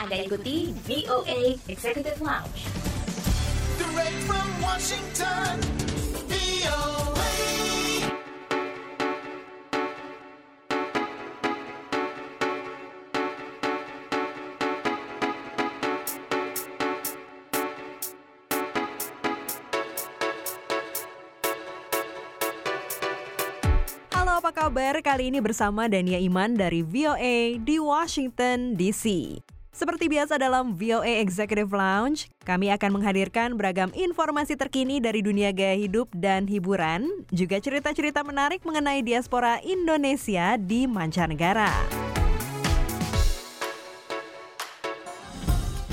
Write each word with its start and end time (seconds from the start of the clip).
Anda 0.00 0.16
ikuti 0.16 0.72
VOA 0.88 1.60
Executive 1.68 2.24
Lounge. 2.24 2.64
Direct 3.76 4.16
from 4.24 4.48
Washington, 4.64 5.60
VOA. 6.24 7.28
Halo 24.16 24.40
apa 24.40 24.48
kabar? 24.56 24.96
Kali 25.04 25.28
ini 25.28 25.44
bersama 25.44 25.92
Dania 25.92 26.16
Iman 26.16 26.56
dari 26.56 26.80
VOA 26.80 27.60
di 27.60 27.76
Washington 27.76 28.80
DC. 28.80 29.36
Seperti 29.80 30.12
biasa 30.12 30.36
dalam 30.36 30.76
VOA 30.76 31.24
Executive 31.24 31.72
Lounge, 31.72 32.28
kami 32.44 32.68
akan 32.68 33.00
menghadirkan 33.00 33.56
beragam 33.56 33.88
informasi 33.96 34.52
terkini 34.52 35.00
dari 35.00 35.24
dunia 35.24 35.56
gaya 35.56 35.72
hidup 35.72 36.12
dan 36.12 36.44
hiburan, 36.44 37.08
juga 37.32 37.56
cerita-cerita 37.64 38.20
menarik 38.20 38.60
mengenai 38.60 39.00
diaspora 39.00 39.56
Indonesia 39.64 40.60
di 40.60 40.84
mancanegara. 40.84 41.72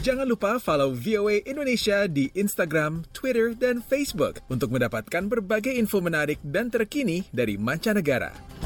Jangan 0.04 0.28
lupa 0.28 0.60
follow 0.60 0.92
VOA 0.92 1.48
Indonesia 1.48 2.12
di 2.12 2.28
Instagram, 2.36 3.08
Twitter, 3.16 3.56
dan 3.56 3.80
Facebook 3.80 4.44
untuk 4.52 4.68
mendapatkan 4.76 5.32
berbagai 5.32 5.72
info 5.72 6.04
menarik 6.04 6.44
dan 6.44 6.68
terkini 6.68 7.24
dari 7.32 7.56
mancanegara. 7.56 8.57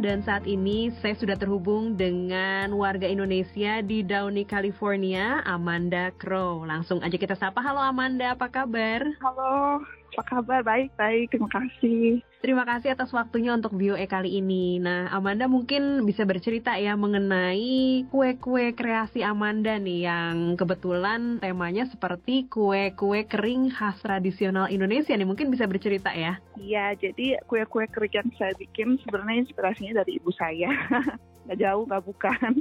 Dan 0.00 0.24
saat 0.24 0.48
ini 0.48 0.88
saya 1.04 1.12
sudah 1.12 1.36
terhubung 1.36 1.92
dengan 1.92 2.72
warga 2.72 3.04
Indonesia 3.04 3.84
di 3.84 4.00
Downey, 4.00 4.48
California, 4.48 5.44
Amanda 5.44 6.08
Crow. 6.16 6.64
Langsung 6.64 7.04
aja 7.04 7.20
kita 7.20 7.36
sapa. 7.36 7.60
Halo 7.60 7.84
Amanda, 7.84 8.32
apa 8.32 8.48
kabar? 8.48 9.04
Halo, 9.20 9.84
apa 10.16 10.22
kabar? 10.24 10.64
Baik, 10.64 10.88
baik. 10.96 11.36
Terima 11.36 11.52
kasih. 11.52 12.24
Terima 12.40 12.64
kasih 12.64 12.96
atas 12.96 13.12
waktunya 13.12 13.52
untuk 13.52 13.76
VOA 13.76 14.08
kali 14.08 14.40
ini. 14.40 14.80
Nah, 14.80 15.12
Amanda 15.12 15.44
mungkin 15.44 16.08
bisa 16.08 16.24
bercerita 16.24 16.72
ya 16.80 16.96
mengenai 16.96 18.08
kue-kue 18.08 18.72
kreasi 18.72 19.20
Amanda 19.20 19.76
nih 19.76 20.08
yang 20.08 20.56
kebetulan 20.56 21.36
temanya 21.44 21.84
seperti 21.84 22.48
kue-kue 22.48 23.28
kering 23.28 23.68
khas 23.68 24.00
tradisional 24.00 24.72
Indonesia 24.72 25.12
nih. 25.12 25.28
Mungkin 25.28 25.52
bisa 25.52 25.68
bercerita 25.68 26.16
ya. 26.16 26.40
Iya, 26.56 26.96
jadi 26.96 27.44
kue-kue 27.44 27.84
kering 27.92 28.24
yang 28.24 28.28
saya 28.40 28.56
bikin 28.56 28.96
sebenarnya 29.04 29.44
inspirasinya 29.44 30.00
dari 30.00 30.16
ibu 30.16 30.32
saya. 30.32 30.72
Nggak 31.50 31.66
jauh, 31.66 31.82
nggak 31.82 32.04
bukan. 32.06 32.52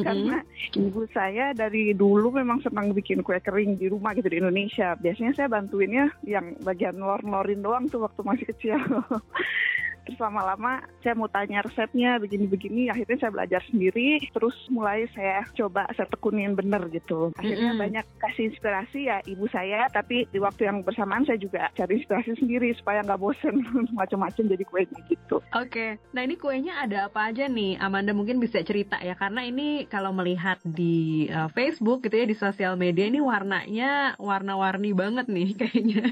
Karena 0.00 0.40
ibu 0.72 1.04
saya 1.12 1.52
dari 1.52 1.92
dulu 1.92 2.32
memang 2.32 2.64
senang 2.64 2.96
bikin 2.96 3.20
kue 3.20 3.36
kering 3.36 3.76
di 3.76 3.92
rumah 3.92 4.16
gitu 4.16 4.32
di 4.32 4.40
Indonesia. 4.40 4.96
Biasanya 4.96 5.36
saya 5.36 5.52
bantuinnya 5.52 6.08
yang 6.24 6.56
bagian 6.64 6.96
lor-lorin 6.96 7.60
doang 7.60 7.84
tuh 7.92 8.08
waktu 8.08 8.24
masih 8.24 8.46
kecil. 8.48 8.80
Terus 10.04 10.18
lama-lama 10.20 10.84
saya 11.00 11.16
mau 11.16 11.28
tanya 11.28 11.64
resepnya 11.64 12.20
begini-begini, 12.20 12.92
akhirnya 12.92 13.18
saya 13.20 13.32
belajar 13.32 13.60
sendiri. 13.68 14.20
Terus 14.30 14.56
mulai 14.68 15.08
saya 15.16 15.44
coba 15.56 15.88
saya 15.96 16.08
tekunin 16.08 16.52
bener 16.52 16.86
gitu. 16.92 17.32
Akhirnya 17.40 17.72
Mm-mm. 17.72 17.82
banyak 17.82 18.06
kasih 18.20 18.52
inspirasi 18.52 19.08
ya 19.08 19.18
ibu 19.24 19.48
saya, 19.48 19.88
tapi 19.88 20.28
di 20.28 20.38
waktu 20.40 20.68
yang 20.68 20.84
bersamaan 20.84 21.24
saya 21.24 21.40
juga 21.40 21.72
cari 21.72 22.00
inspirasi 22.00 22.36
sendiri 22.36 22.72
supaya 22.76 23.00
nggak 23.00 23.20
bosen 23.20 23.64
macam-macam 23.98 24.44
jadi 24.44 24.64
kuenya 24.68 25.00
gitu. 25.08 25.40
Oke, 25.56 25.96
nah 26.12 26.22
ini 26.24 26.36
kuenya 26.36 26.84
ada 26.84 27.08
apa 27.08 27.32
aja 27.32 27.48
nih? 27.48 27.80
Amanda 27.80 28.12
mungkin 28.12 28.38
bisa 28.38 28.60
cerita 28.60 29.00
ya, 29.00 29.16
karena 29.16 29.44
ini 29.48 29.88
kalau 29.88 30.12
melihat 30.12 30.60
di 30.64 31.26
uh, 31.32 31.48
Facebook 31.52 32.04
gitu 32.04 32.20
ya, 32.20 32.26
di 32.28 32.36
sosial 32.36 32.76
media 32.76 33.08
ini 33.08 33.20
warnanya 33.20 34.18
warna-warni 34.20 34.92
banget 34.92 35.26
nih 35.28 35.48
kayaknya. 35.60 36.04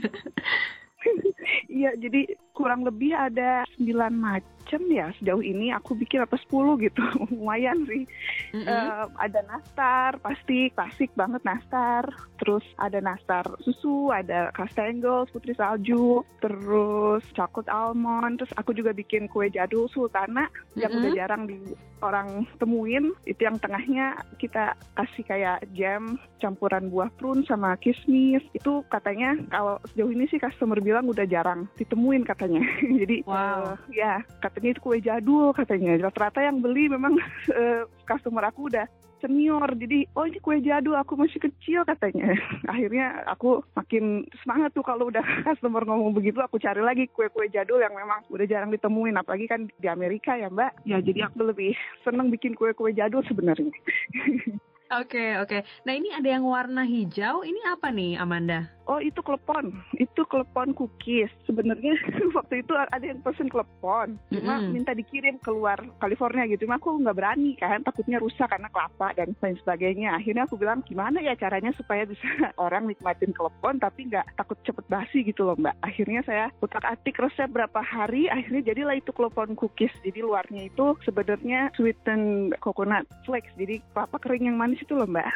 Iya, 1.73 1.99
jadi 1.99 2.39
kurang 2.55 2.87
lebih 2.87 3.13
ada 3.17 3.67
9 3.81 4.15
macam 4.15 4.52
ya 4.71 5.11
sejauh 5.19 5.43
ini 5.43 5.73
aku 5.73 5.95
bikin 5.97 6.23
apa 6.23 6.37
10 6.39 6.79
gitu. 6.85 7.03
Lumayan 7.33 7.85
sih. 7.89 8.05
Mm-mm. 8.55 8.67
Eh, 8.67 9.05
ada 9.19 9.41
nastar, 9.49 10.11
pasti 10.21 10.71
klasik 10.73 11.11
banget 11.15 11.43
nastar. 11.43 12.07
Terus 12.39 12.65
ada 12.79 12.99
nastar 12.99 13.45
susu, 13.63 14.11
ada 14.11 14.51
kastengel, 14.55 15.27
putri 15.31 15.55
salju, 15.55 16.23
terus 16.43 17.23
coklat 17.35 17.69
almond. 17.71 18.39
Terus 18.43 18.53
aku 18.59 18.75
juga 18.75 18.91
bikin 18.93 19.27
kue 19.31 19.49
jadul 19.49 19.87
sultana 19.91 20.47
yang 20.79 20.91
Mm-mm. 20.93 21.01
udah 21.07 21.13
jarang 21.17 21.43
di 21.47 21.59
orang 22.03 22.45
temuin. 22.59 23.15
Itu 23.25 23.47
yang 23.47 23.63
tengahnya 23.63 24.19
kita 24.43 24.75
kasih 24.99 25.25
kayak 25.25 25.59
jam 25.73 26.19
campuran 26.43 26.91
buah 26.91 27.09
prune 27.15 27.47
sama 27.47 27.79
kismis. 27.79 28.43
Itu 28.53 28.83
katanya 28.91 29.39
kalau 29.49 29.79
sejauh 29.95 30.11
ini 30.11 30.27
sih 30.27 30.43
customer 30.43 30.83
bilang 30.83 31.07
udah 31.07 31.23
jarang 31.31 31.71
ditemuin 31.79 32.27
katanya. 32.27 32.61
Jadi 33.03 33.23
Wow. 33.23 33.79
eh, 33.89 34.03
ya 34.03 34.19
katanya 34.53 34.77
itu 34.77 34.81
kue 34.85 34.99
jadul 35.01 35.57
katanya. 35.57 35.97
Rata-rata 36.09 36.45
yang 36.45 36.61
beli 36.61 36.93
memang 36.93 37.17
eh, 37.59 37.89
customer 38.05 38.45
aku 38.45 38.69
udah 38.69 38.85
senior. 39.25 39.65
Jadi 39.73 40.05
oh 40.13 40.29
ini 40.29 40.39
kue 40.45 40.61
jadul 40.61 40.99
aku 40.99 41.17
masih 41.17 41.41
kecil 41.41 41.89
katanya. 41.89 42.37
Akhirnya 42.73 43.25
aku 43.25 43.65
makin 43.73 44.29
semangat 44.45 44.77
tuh 44.77 44.85
kalau 44.85 45.09
udah 45.09 45.25
customer 45.49 45.81
ngomong 45.89 46.13
begitu 46.13 46.43
aku 46.45 46.61
cari 46.61 46.85
lagi 46.85 47.09
kue-kue 47.09 47.49
jadul 47.49 47.81
yang 47.81 47.97
memang 47.97 48.21
udah 48.29 48.45
jarang 48.45 48.69
ditemuin. 48.69 49.17
Apalagi 49.17 49.49
kan 49.49 49.71
di 49.73 49.89
Amerika 49.89 50.37
ya 50.37 50.53
mbak. 50.53 50.85
Ya 50.85 51.01
jadi 51.01 51.33
aku 51.33 51.49
lebih 51.49 51.73
seneng 52.05 52.29
bikin 52.29 52.53
kue-kue 52.53 52.93
jadul 52.93 53.25
sebenarnya 53.25 53.73
Oke, 54.93 55.41
oke. 55.41 55.65
Nah 55.89 55.93
ini 55.97 56.13
ada 56.13 56.29
yang 56.29 56.45
warna 56.45 56.85
hijau, 56.85 57.41
ini 57.49 57.65
apa 57.65 57.89
nih 57.89 58.21
Amanda? 58.21 58.69
Oh 58.85 58.99
itu 58.99 59.23
klepon, 59.23 59.73
itu 59.97 60.27
klepon 60.27 60.75
cookies. 60.77 61.31
Sebenarnya 61.47 61.97
waktu 62.37 62.61
itu 62.61 62.75
ada 62.77 63.01
yang 63.01 63.23
pesen 63.23 63.49
klepon, 63.49 64.19
cuma 64.29 64.59
Mm-mm. 64.59 64.75
minta 64.75 64.93
dikirim 64.93 65.39
keluar 65.41 65.81
California 66.03 66.45
gitu. 66.51 66.67
Cuma 66.67 66.77
aku 66.77 66.99
nggak 66.99 67.17
berani 67.17 67.57
kan, 67.57 67.81
takutnya 67.87 68.19
rusak 68.21 68.51
karena 68.51 68.69
kelapa 68.69 69.15
dan 69.17 69.33
lain 69.39 69.57
sebagainya. 69.65 70.19
Akhirnya 70.19 70.45
aku 70.45 70.59
bilang 70.59 70.85
gimana 70.85 71.23
ya 71.23 71.39
caranya 71.39 71.71
supaya 71.73 72.05
bisa 72.05 72.27
orang 72.61 72.91
nikmatin 72.91 73.33
klepon 73.33 73.79
tapi 73.81 74.13
nggak 74.13 74.35
takut 74.37 74.59
cepet 74.67 74.85
basi 74.91 75.25
gitu 75.25 75.47
loh 75.47 75.57
mbak. 75.57 75.79
Akhirnya 75.81 76.21
saya 76.27 76.51
utak 76.61 76.85
atik 76.85 77.17
resep 77.23 77.49
berapa 77.49 77.81
hari, 77.81 78.29
akhirnya 78.29 78.75
jadilah 78.75 78.99
itu 78.99 79.15
klepon 79.15 79.55
cookies. 79.57 79.95
Jadi 80.03 80.21
luarnya 80.21 80.69
itu 80.69 80.99
sebenarnya 81.07 81.71
sweetened 81.79 82.59
coconut 82.59 83.07
flakes, 83.25 83.55
jadi 83.55 83.79
kelapa 83.95 84.19
kering 84.19 84.51
yang 84.51 84.59
manis 84.59 84.82
itu 84.83 84.93
loh 84.99 85.07
mbak. 85.07 85.31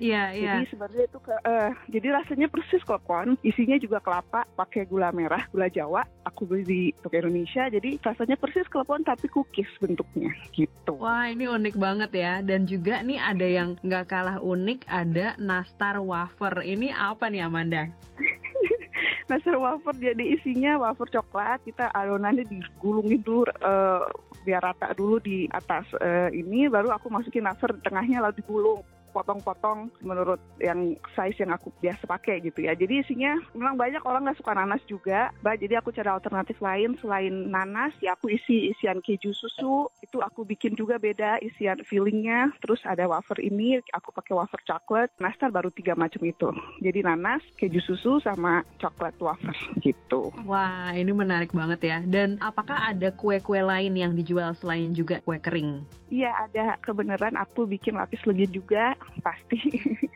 Iya, 0.00 0.32
iya. 0.32 0.52
Jadi 0.56 0.72
sebenarnya 0.72 1.04
itu 1.12 1.18
ke, 1.20 1.34
eh, 1.44 1.70
jadi 1.92 2.08
rasanya 2.16 2.48
persis 2.48 2.80
klepon, 2.88 3.36
isinya 3.44 3.76
juga 3.76 4.00
kelapa, 4.00 4.48
pakai 4.56 4.88
gula 4.88 5.12
merah, 5.12 5.44
gula 5.52 5.68
Jawa. 5.68 6.08
Aku 6.24 6.48
beli 6.48 6.64
di 6.64 6.82
toko 7.04 7.20
Indonesia, 7.20 7.68
jadi 7.68 8.00
rasanya 8.00 8.40
persis 8.40 8.64
klepon 8.72 9.04
tapi 9.04 9.28
cookies 9.28 9.68
bentuknya 9.76 10.32
gitu. 10.56 10.96
Wah 10.96 11.28
ini 11.28 11.46
unik 11.46 11.76
banget 11.76 12.10
ya 12.12 12.40
Dan 12.40 12.64
juga 12.64 13.04
nih 13.04 13.20
ada 13.20 13.46
yang 13.46 13.78
nggak 13.80 14.10
kalah 14.10 14.36
unik 14.42 14.84
Ada 14.90 15.38
nastar 15.38 15.96
wafer 16.02 16.60
Ini 16.60 16.92
apa 16.92 17.28
nih 17.28 17.46
Amanda? 17.46 17.88
Nastar 19.30 19.56
wafer 19.62 19.94
jadi 19.94 20.34
isinya 20.34 20.82
wafer 20.82 21.06
coklat, 21.06 21.62
kita 21.62 21.86
adonannya 21.94 22.42
digulungin 22.50 23.22
dulu 23.22 23.46
eh, 23.46 24.02
biar 24.42 24.58
rata 24.58 24.90
dulu 24.96 25.22
di 25.22 25.46
atas 25.46 25.86
eh, 26.02 26.34
ini, 26.34 26.66
baru 26.66 26.90
aku 26.90 27.06
masukin 27.06 27.46
nastar 27.46 27.70
di 27.76 27.80
tengahnya 27.84 28.26
lalu 28.26 28.42
digulung 28.42 28.80
potong-potong 29.10 29.90
menurut 30.00 30.38
yang 30.62 30.96
size 31.14 31.38
yang 31.42 31.52
aku 31.54 31.74
biasa 31.82 32.06
pakai 32.06 32.40
gitu 32.42 32.64
ya. 32.64 32.72
Jadi 32.74 33.02
isinya 33.02 33.36
memang 33.52 33.76
banyak 33.76 34.02
orang 34.06 34.26
nggak 34.26 34.38
suka 34.40 34.52
nanas 34.54 34.82
juga, 34.86 35.34
Mbak. 35.42 35.56
Jadi 35.60 35.74
aku 35.76 35.88
cari 35.92 36.10
alternatif 36.10 36.56
lain 36.62 36.96
selain 37.02 37.34
nanas, 37.50 37.92
ya 37.98 38.14
aku 38.14 38.30
isi 38.32 38.72
isian 38.72 39.02
keju 39.02 39.34
susu. 39.34 39.90
Itu 40.00 40.22
aku 40.22 40.46
bikin 40.46 40.78
juga 40.78 40.96
beda 40.96 41.42
isian 41.42 41.82
fillingnya. 41.84 42.54
Terus 42.62 42.80
ada 42.86 43.06
wafer 43.10 43.42
ini, 43.42 43.82
aku 43.92 44.14
pakai 44.14 44.34
wafer 44.38 44.60
coklat. 44.64 45.10
Nastar 45.18 45.50
baru 45.50 45.68
tiga 45.74 45.98
macam 45.98 46.22
itu. 46.24 46.48
Jadi 46.80 47.02
nanas, 47.04 47.42
keju 47.58 47.82
susu, 47.82 48.22
sama 48.22 48.62
coklat 48.78 49.14
wafer 49.18 49.56
gitu. 49.82 50.30
Wah 50.46 50.92
ini 50.94 51.10
menarik 51.10 51.52
banget 51.52 51.80
ya 51.82 51.98
Dan 52.04 52.38
apakah 52.40 52.90
ada 52.92 53.10
kue-kue 53.14 53.60
lain 53.60 53.94
yang 53.96 54.12
dijual 54.14 54.54
selain 54.56 54.92
juga 54.94 55.20
kue 55.24 55.38
kering? 55.40 55.82
Iya 56.10 56.34
ada 56.34 56.74
kebenaran 56.82 57.38
aku 57.38 57.70
bikin 57.70 57.94
lapis 57.94 58.22
legit 58.26 58.50
juga 58.50 58.98
pasti 59.20 59.58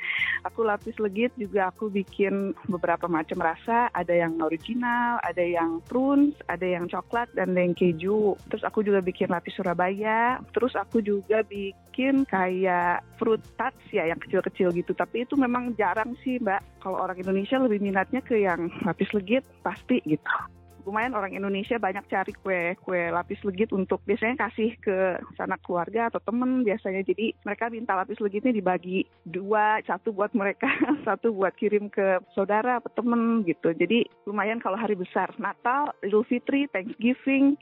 Aku 0.45 0.61
lapis 0.61 1.01
legit 1.01 1.33
juga 1.41 1.73
aku 1.73 1.89
bikin 1.89 2.53
beberapa 2.69 3.09
macam 3.09 3.41
rasa. 3.41 3.89
Ada 3.97 4.29
yang 4.29 4.45
original, 4.45 5.17
ada 5.25 5.41
yang 5.41 5.81
prunes, 5.89 6.37
ada 6.53 6.65
yang 6.65 6.85
coklat, 6.85 7.33
dan 7.33 7.57
ada 7.57 7.65
yang 7.65 7.73
keju. 7.73 8.37
Terus 8.53 8.65
aku 8.65 8.85
juga 8.85 9.01
bikin 9.01 9.33
lapis 9.33 9.57
Surabaya. 9.57 10.37
Terus 10.53 10.77
aku 10.77 11.01
juga 11.01 11.41
bikin 11.49 12.29
kayak 12.29 13.01
fruit 13.17 13.41
tarts 13.57 13.89
ya 13.89 14.05
yang 14.05 14.21
kecil-kecil 14.21 14.69
gitu. 14.77 14.93
Tapi 14.93 15.25
itu 15.25 15.35
memang 15.41 15.73
jarang 15.81 16.13
sih 16.21 16.37
Mbak. 16.37 16.85
Kalau 16.85 17.01
orang 17.01 17.17
Indonesia 17.17 17.57
lebih 17.57 17.81
minatnya 17.81 18.21
ke 18.21 18.37
yang 18.37 18.69
lapis 18.85 19.09
legit 19.17 19.45
pasti 19.65 20.05
gitu 20.05 20.37
lumayan 20.85 21.17
orang 21.17 21.33
Indonesia 21.33 21.81
banyak 21.81 22.05
cari 22.07 22.33
kue 22.37 22.77
kue 22.85 23.09
lapis 23.09 23.41
legit 23.43 23.73
untuk 23.73 24.05
biasanya 24.05 24.49
kasih 24.49 24.77
ke 24.79 25.19
sanak 25.35 25.61
keluarga 25.65 26.13
atau 26.13 26.21
temen 26.21 26.63
biasanya. 26.63 27.03
Jadi 27.03 27.33
mereka 27.43 27.73
minta 27.73 27.97
lapis 27.97 28.21
legitnya 28.21 28.53
dibagi 28.53 29.09
dua 29.25 29.81
satu 29.89 30.13
buat 30.13 30.33
mereka 30.37 30.69
satu 31.09 31.33
buat 31.33 31.57
kirim 31.57 31.89
ke 31.89 32.21
saudara 32.37 32.79
atau 32.79 32.93
temen 33.03 33.43
gitu. 33.49 33.73
Jadi 33.73 34.05
lumayan 34.29 34.61
kalau 34.61 34.77
hari 34.77 34.95
besar. 34.95 35.33
Natal 35.41 35.97
Idul 36.05 36.25
Fitri 36.29 36.69
Thanksgiving 36.71 37.57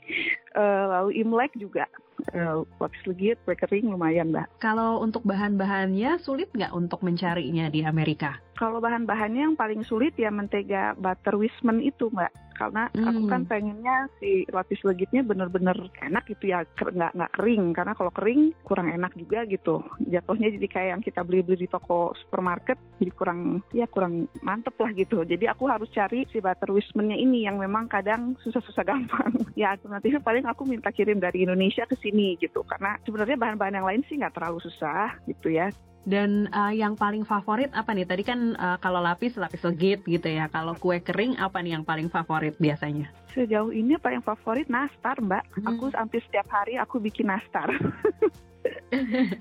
eh, 0.53 0.85
lalu 0.87 1.23
Imlek 1.23 1.55
juga 1.57 1.87
eh, 2.31 2.55
lapis 2.79 3.03
legit 3.05 3.37
kue 3.43 3.55
kering 3.55 3.89
lumayan 3.89 4.31
mbak 4.31 4.47
Kalau 4.57 4.99
untuk 4.99 5.23
bahan-bahannya 5.23 6.17
sulit 6.19 6.49
nggak 6.51 6.73
untuk 6.73 7.01
mencarinya 7.01 7.67
di 7.67 7.83
Amerika? 7.83 8.39
kalau 8.53 8.77
bahan-bahannya 8.79 9.49
yang 9.49 9.57
paling 9.57 9.81
sulit 9.83 10.13
ya 10.15 10.29
mentega 10.29 10.93
butter 10.95 11.35
wisman 11.35 11.81
itu 11.81 12.07
mbak. 12.13 12.29
Karena 12.53 12.85
aku 12.85 13.25
Hmm. 13.25 13.31
kan 13.33 13.41
pengennya 13.49 14.07
si 14.21 14.45
lapis 14.53 14.77
legitnya 14.85 15.25
bener-bener 15.25 15.73
enak 15.99 16.21
gitu 16.29 16.53
ya 16.53 16.61
nggak 16.77 17.17
nggak 17.17 17.33
kering. 17.33 17.73
Karena 17.73 17.93
kalau 17.97 18.13
kering 18.13 18.53
kurang 18.61 18.93
enak 18.93 19.17
juga 19.17 19.41
gitu. 19.49 19.81
Jatuhnya 20.05 20.53
jadi 20.53 20.67
kayak 20.69 20.89
yang 20.93 21.01
kita 21.01 21.25
beli-beli 21.25 21.65
di 21.65 21.67
toko 21.67 22.13
supermarket 22.13 22.77
jadi 23.01 23.11
kurang 23.11 23.65
ya 23.73 23.89
kurang 23.89 24.29
mantep 24.45 24.77
lah 24.77 24.93
gitu. 24.93 25.25
Jadi 25.25 25.49
aku 25.49 25.65
harus 25.65 25.89
cari 25.89 26.29
si 26.29 26.37
butter 26.37 26.69
wismannya 26.69 27.17
ini 27.17 27.49
yang 27.49 27.57
memang 27.57 27.89
kadang 27.89 28.37
susah-susah 28.45 28.85
gampang. 28.85 29.33
Ya 29.53 29.69
alternatifnya 29.77 30.17
paling 30.17 30.49
aku 30.49 30.65
minta 30.65 30.89
kirim 30.89 31.21
dari 31.21 31.45
Indonesia 31.45 31.85
ke 31.85 31.93
sini 32.03 32.35
gitu 32.37 32.61
karena 32.67 32.99
sebenarnya 33.07 33.39
bahan-bahan 33.39 33.79
yang 33.79 33.87
lain 33.87 34.03
sih 34.11 34.19
nggak 34.19 34.35
terlalu 34.35 34.59
susah 34.59 35.15
gitu 35.25 35.49
ya 35.49 35.71
Dan 36.03 36.51
uh, 36.51 36.75
yang 36.75 36.99
paling 36.99 37.23
favorit 37.23 37.71
apa 37.71 37.95
nih? 37.95 38.03
Tadi 38.03 38.23
kan 38.27 38.59
uh, 38.59 38.75
kalau 38.83 38.99
lapis 38.99 39.39
lapis 39.39 39.63
legit 39.63 40.03
gitu 40.03 40.27
ya. 40.27 40.51
Kalau 40.51 40.75
kue 40.75 40.99
kering 40.99 41.39
apa 41.39 41.63
nih 41.63 41.79
yang 41.79 41.87
paling 41.87 42.11
favorit 42.11 42.59
biasanya? 42.59 43.07
Sejauh 43.31 43.71
ini 43.71 43.95
paling 43.95 44.19
favorit 44.19 44.67
nastar, 44.67 45.15
Mbak. 45.23 45.63
Hmm. 45.63 45.67
Aku 45.71 45.95
hampir 45.95 46.19
setiap 46.27 46.51
hari 46.51 46.75
aku 46.75 46.99
bikin 46.99 47.31
nastar. 47.31 47.71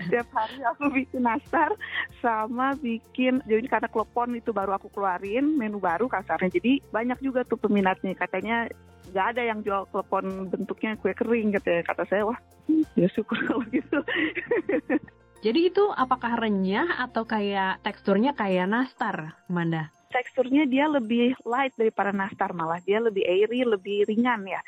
setiap 0.07 0.29
hari 0.35 0.59
aku 0.67 0.85
bikin 0.91 1.23
nastar 1.23 1.71
sama 2.19 2.75
bikin 2.81 3.39
jadi 3.47 3.63
karena 3.71 3.87
klepon 3.87 4.35
itu 4.35 4.51
baru 4.51 4.75
aku 4.75 4.91
keluarin 4.91 5.59
menu 5.59 5.83
baru 5.83 6.07
kasarnya. 6.07 6.63
Jadi 6.63 6.79
banyak 6.95 7.19
juga 7.27 7.43
tuh 7.43 7.59
peminatnya 7.59 8.15
katanya 8.15 8.71
nggak 9.13 9.27
ada 9.37 9.43
yang 9.45 9.61
jual 9.61 9.85
klepon 9.93 10.49
bentuknya 10.49 10.97
kue 10.97 11.13
kering 11.13 11.53
katanya. 11.55 11.85
Kata 11.85 12.03
saya 12.09 12.25
wah 12.25 12.39
ya 12.97 13.07
syukur 13.13 13.37
kalau 13.47 13.63
gitu. 13.69 14.01
Jadi 15.43 15.61
itu 15.75 15.85
apakah 15.93 16.39
renyah 16.39 17.03
atau 17.03 17.27
kayak 17.27 17.83
teksturnya 17.83 18.33
kayak 18.33 18.71
nastar, 18.71 19.37
Amanda? 19.51 19.91
teksturnya 20.13 20.69
dia 20.69 20.87
lebih 20.87 21.33
light 21.49 21.73
daripada 21.75 22.13
nastar 22.13 22.53
malah 22.53 22.79
dia 22.85 23.01
lebih 23.01 23.25
airy 23.25 23.65
lebih 23.65 24.05
ringan 24.05 24.45
ya 24.45 24.61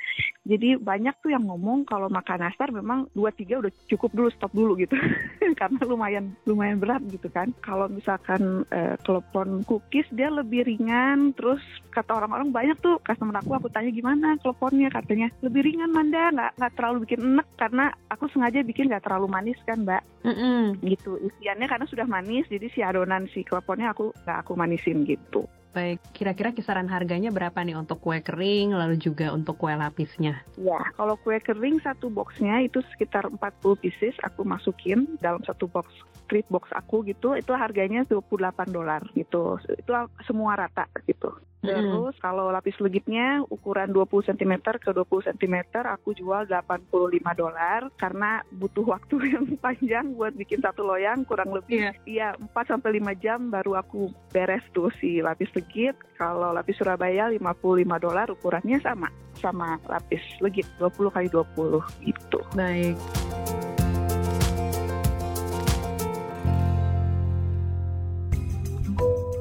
jadi 0.44 0.76
banyak 0.76 1.25
tuh 1.25 1.32
yang 1.32 1.49
ngomong 1.49 1.88
kalau 1.88 2.12
makan 2.12 2.44
nastar 2.44 2.69
memang 2.69 3.08
dua 3.17 3.32
tiga 3.32 3.64
udah 3.64 3.73
cukup 3.88 4.12
dulu 4.12 4.29
stop 4.29 4.52
dulu 4.52 4.76
gitu. 4.76 4.93
Karena 5.61 5.81
lumayan 5.88 6.37
lumayan 6.44 6.76
berat 6.76 7.00
gitu 7.08 7.32
kan. 7.32 7.49
Kalau 7.64 7.88
misalkan 7.88 8.69
eh, 8.69 9.00
telepon 9.00 9.64
cookies 9.64 10.05
dia 10.12 10.29
lebih 10.29 10.69
ringan. 10.69 11.32
Terus 11.32 11.64
kata 11.88 12.20
orang-orang 12.20 12.52
banyak 12.52 12.76
tuh 12.85 13.00
customer 13.00 13.41
aku 13.41 13.56
aku 13.56 13.73
tanya 13.73 13.88
gimana 13.88 14.37
teleponnya 14.44 14.93
katanya. 14.93 15.32
Lebih 15.41 15.64
ringan 15.64 15.96
Manda. 15.96 16.29
Nggak 16.29 16.50
nggak 16.61 16.73
terlalu 16.76 16.97
bikin 17.08 17.20
enek 17.25 17.49
karena 17.56 17.85
aku 18.12 18.25
sengaja 18.29 18.61
bikin 18.61 18.93
nggak 18.93 19.05
terlalu 19.08 19.26
manis 19.32 19.56
kan 19.64 19.81
mbak. 19.81 20.05
Mm-mm. 20.29 20.76
gitu. 20.85 21.17
Isiannya 21.25 21.73
karena 21.73 21.88
sudah 21.88 22.05
manis 22.05 22.44
jadi 22.52 22.69
si 22.69 22.85
adonan 22.85 23.32
si 23.32 23.49
kleponnya 23.49 23.97
aku 23.97 24.12
nggak 24.12 24.38
aku 24.44 24.52
manisin 24.61 25.08
gitu 25.08 25.49
Baik, 25.75 25.99
kira-kira 26.15 26.55
kisaran 26.55 26.87
harganya 26.87 27.35
berapa 27.35 27.59
nih 27.59 27.75
untuk 27.75 27.99
kue 27.99 28.23
kering 28.23 28.79
lalu 28.79 28.94
juga 28.94 29.35
untuk 29.35 29.59
kue 29.59 29.75
lapisnya? 29.75 30.38
Ya, 30.55 30.79
kalau 30.94 31.19
kue 31.19 31.43
kering 31.43 31.82
satu 31.82 32.06
boxnya 32.15 32.62
itu 32.62 32.79
sekitar 32.94 33.26
40 33.26 33.82
pieces 33.82 34.15
aku 34.23 34.47
masukin 34.47 35.19
dalam 35.19 35.43
satu 35.43 35.67
box 35.67 35.91
treat 36.31 36.47
box 36.47 36.71
aku 36.71 37.03
gitu, 37.11 37.35
itu 37.35 37.50
harganya 37.59 38.06
28 38.06 38.71
dolar 38.71 39.03
gitu. 39.19 39.59
Itu 39.67 39.91
semua 40.23 40.55
rata 40.55 40.87
gitu. 41.11 41.35
Terus 41.64 42.14
kalau 42.20 42.52
lapis 42.52 42.76
legitnya 42.78 43.40
ukuran 43.49 43.90
20 43.90 44.28
cm 44.34 44.52
ke 44.81 44.90
20 44.93 45.32
cm 45.32 45.56
aku 45.84 46.12
jual 46.12 46.44
85 46.44 47.20
dolar 47.34 47.88
karena 47.96 48.44
butuh 48.52 48.84
waktu 48.84 49.16
yang 49.34 49.44
panjang 49.58 50.12
buat 50.14 50.37
bikin 50.37 50.61
satu 50.61 50.84
loyang 50.84 51.25
kurang 51.25 51.50
lebih 51.56 51.90
iya 52.05 52.37
4 52.37 52.52
sampai 52.69 53.00
5 53.00 53.25
jam 53.25 53.49
baru 53.49 53.81
aku 53.81 54.12
beres 54.31 54.64
tuh 54.76 54.93
si 55.00 55.25
lapis 55.25 55.50
legit. 55.56 55.96
Kalau 56.14 56.55
lapis 56.55 56.78
Surabaya 56.78 57.26
55 57.32 57.58
dolar 57.99 58.26
ukurannya 58.31 58.78
sama 58.82 59.11
sama 59.38 59.76
lapis 59.90 60.22
legit 60.38 60.66
20 60.78 61.14
kali 61.14 61.28
20 61.28 62.06
gitu. 62.06 62.38
Baik. 62.55 62.96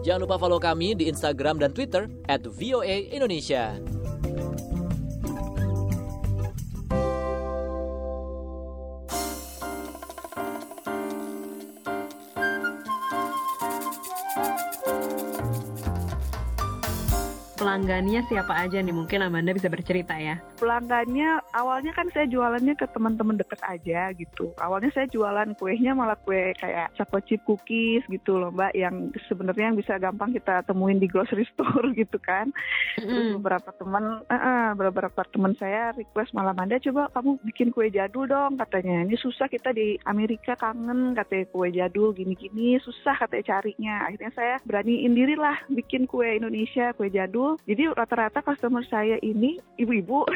Jangan 0.04 0.28
lupa 0.28 0.36
follow 0.36 0.60
kami 0.60 1.00
di 1.00 1.08
Instagram 1.08 1.64
dan 1.64 1.72
Twitter 1.72 2.12
at 2.28 2.44
VOA 2.44 3.08
Indonesia. 3.08 3.80
Pelanggannya 17.74 18.22
siapa 18.30 18.54
aja 18.54 18.86
nih? 18.86 18.94
Mungkin 18.94 19.26
Amanda 19.26 19.50
bisa 19.50 19.66
bercerita 19.66 20.14
ya. 20.14 20.38
pelanggannya 20.62 21.42
awalnya 21.58 21.90
kan 21.98 22.06
saya 22.14 22.30
jualannya 22.30 22.78
ke 22.78 22.86
teman-teman 22.94 23.34
deket 23.34 23.58
aja 23.66 24.14
gitu. 24.14 24.54
Awalnya 24.62 24.94
saya 24.94 25.10
jualan 25.10 25.58
kuenya 25.58 25.98
malah 25.98 26.14
kue 26.22 26.54
kayak 26.62 26.94
chocolate 26.94 27.26
chip 27.26 27.42
cookies 27.50 28.06
gitu 28.14 28.38
loh 28.38 28.54
mbak 28.54 28.78
yang 28.78 29.10
sebenarnya 29.26 29.74
yang 29.74 29.78
bisa 29.82 29.98
gampang 29.98 30.38
kita 30.38 30.62
temuin 30.70 31.02
di 31.02 31.10
grocery 31.10 31.50
store 31.50 31.90
gitu 32.00 32.22
kan. 32.22 32.54
Terus 32.94 33.42
beberapa 33.42 33.74
teman, 33.74 34.22
eh, 34.30 34.38
eh, 34.38 34.70
beberapa 34.78 35.22
teman 35.34 35.58
saya 35.58 35.98
request 35.98 36.38
malah 36.38 36.54
Manda 36.54 36.78
coba 36.78 37.10
kamu 37.10 37.42
bikin 37.42 37.74
kue 37.74 37.90
jadul 37.90 38.30
dong 38.30 38.62
katanya. 38.62 39.02
Ini 39.02 39.18
susah 39.18 39.50
kita 39.50 39.74
di 39.74 39.98
Amerika 40.06 40.54
kangen 40.62 41.18
katanya 41.18 41.50
kue 41.50 41.74
jadul 41.74 42.14
gini-gini 42.14 42.78
susah 42.86 43.18
katanya 43.18 43.58
carinya. 43.58 43.96
Akhirnya 44.06 44.32
saya 44.38 44.56
beraniin 44.62 45.18
diri 45.18 45.34
lah 45.34 45.58
bikin 45.74 46.06
kue 46.06 46.38
Indonesia 46.38 46.94
kue 46.94 47.10
jadul. 47.10 47.58
Jadi 47.64 47.88
rata-rata 47.96 48.44
customer 48.44 48.84
saya 48.92 49.16
ini 49.24 49.56
ibu-ibu, 49.80 50.28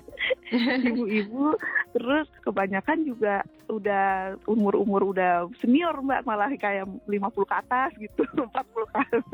ibu-ibu. 0.88 1.52
Terus 1.92 2.26
kebanyakan 2.40 3.04
juga 3.04 3.44
udah 3.68 4.36
umur-umur 4.46 5.14
udah 5.14 5.48
senior 5.60 5.96
mbak 6.02 6.24
malah 6.28 6.50
kayak 6.56 6.88
50 7.08 7.50
ke 7.50 7.54
atas 7.54 7.90
gitu, 7.96 8.22
40 8.52 8.92
ke 8.92 8.96
atas. 9.00 9.24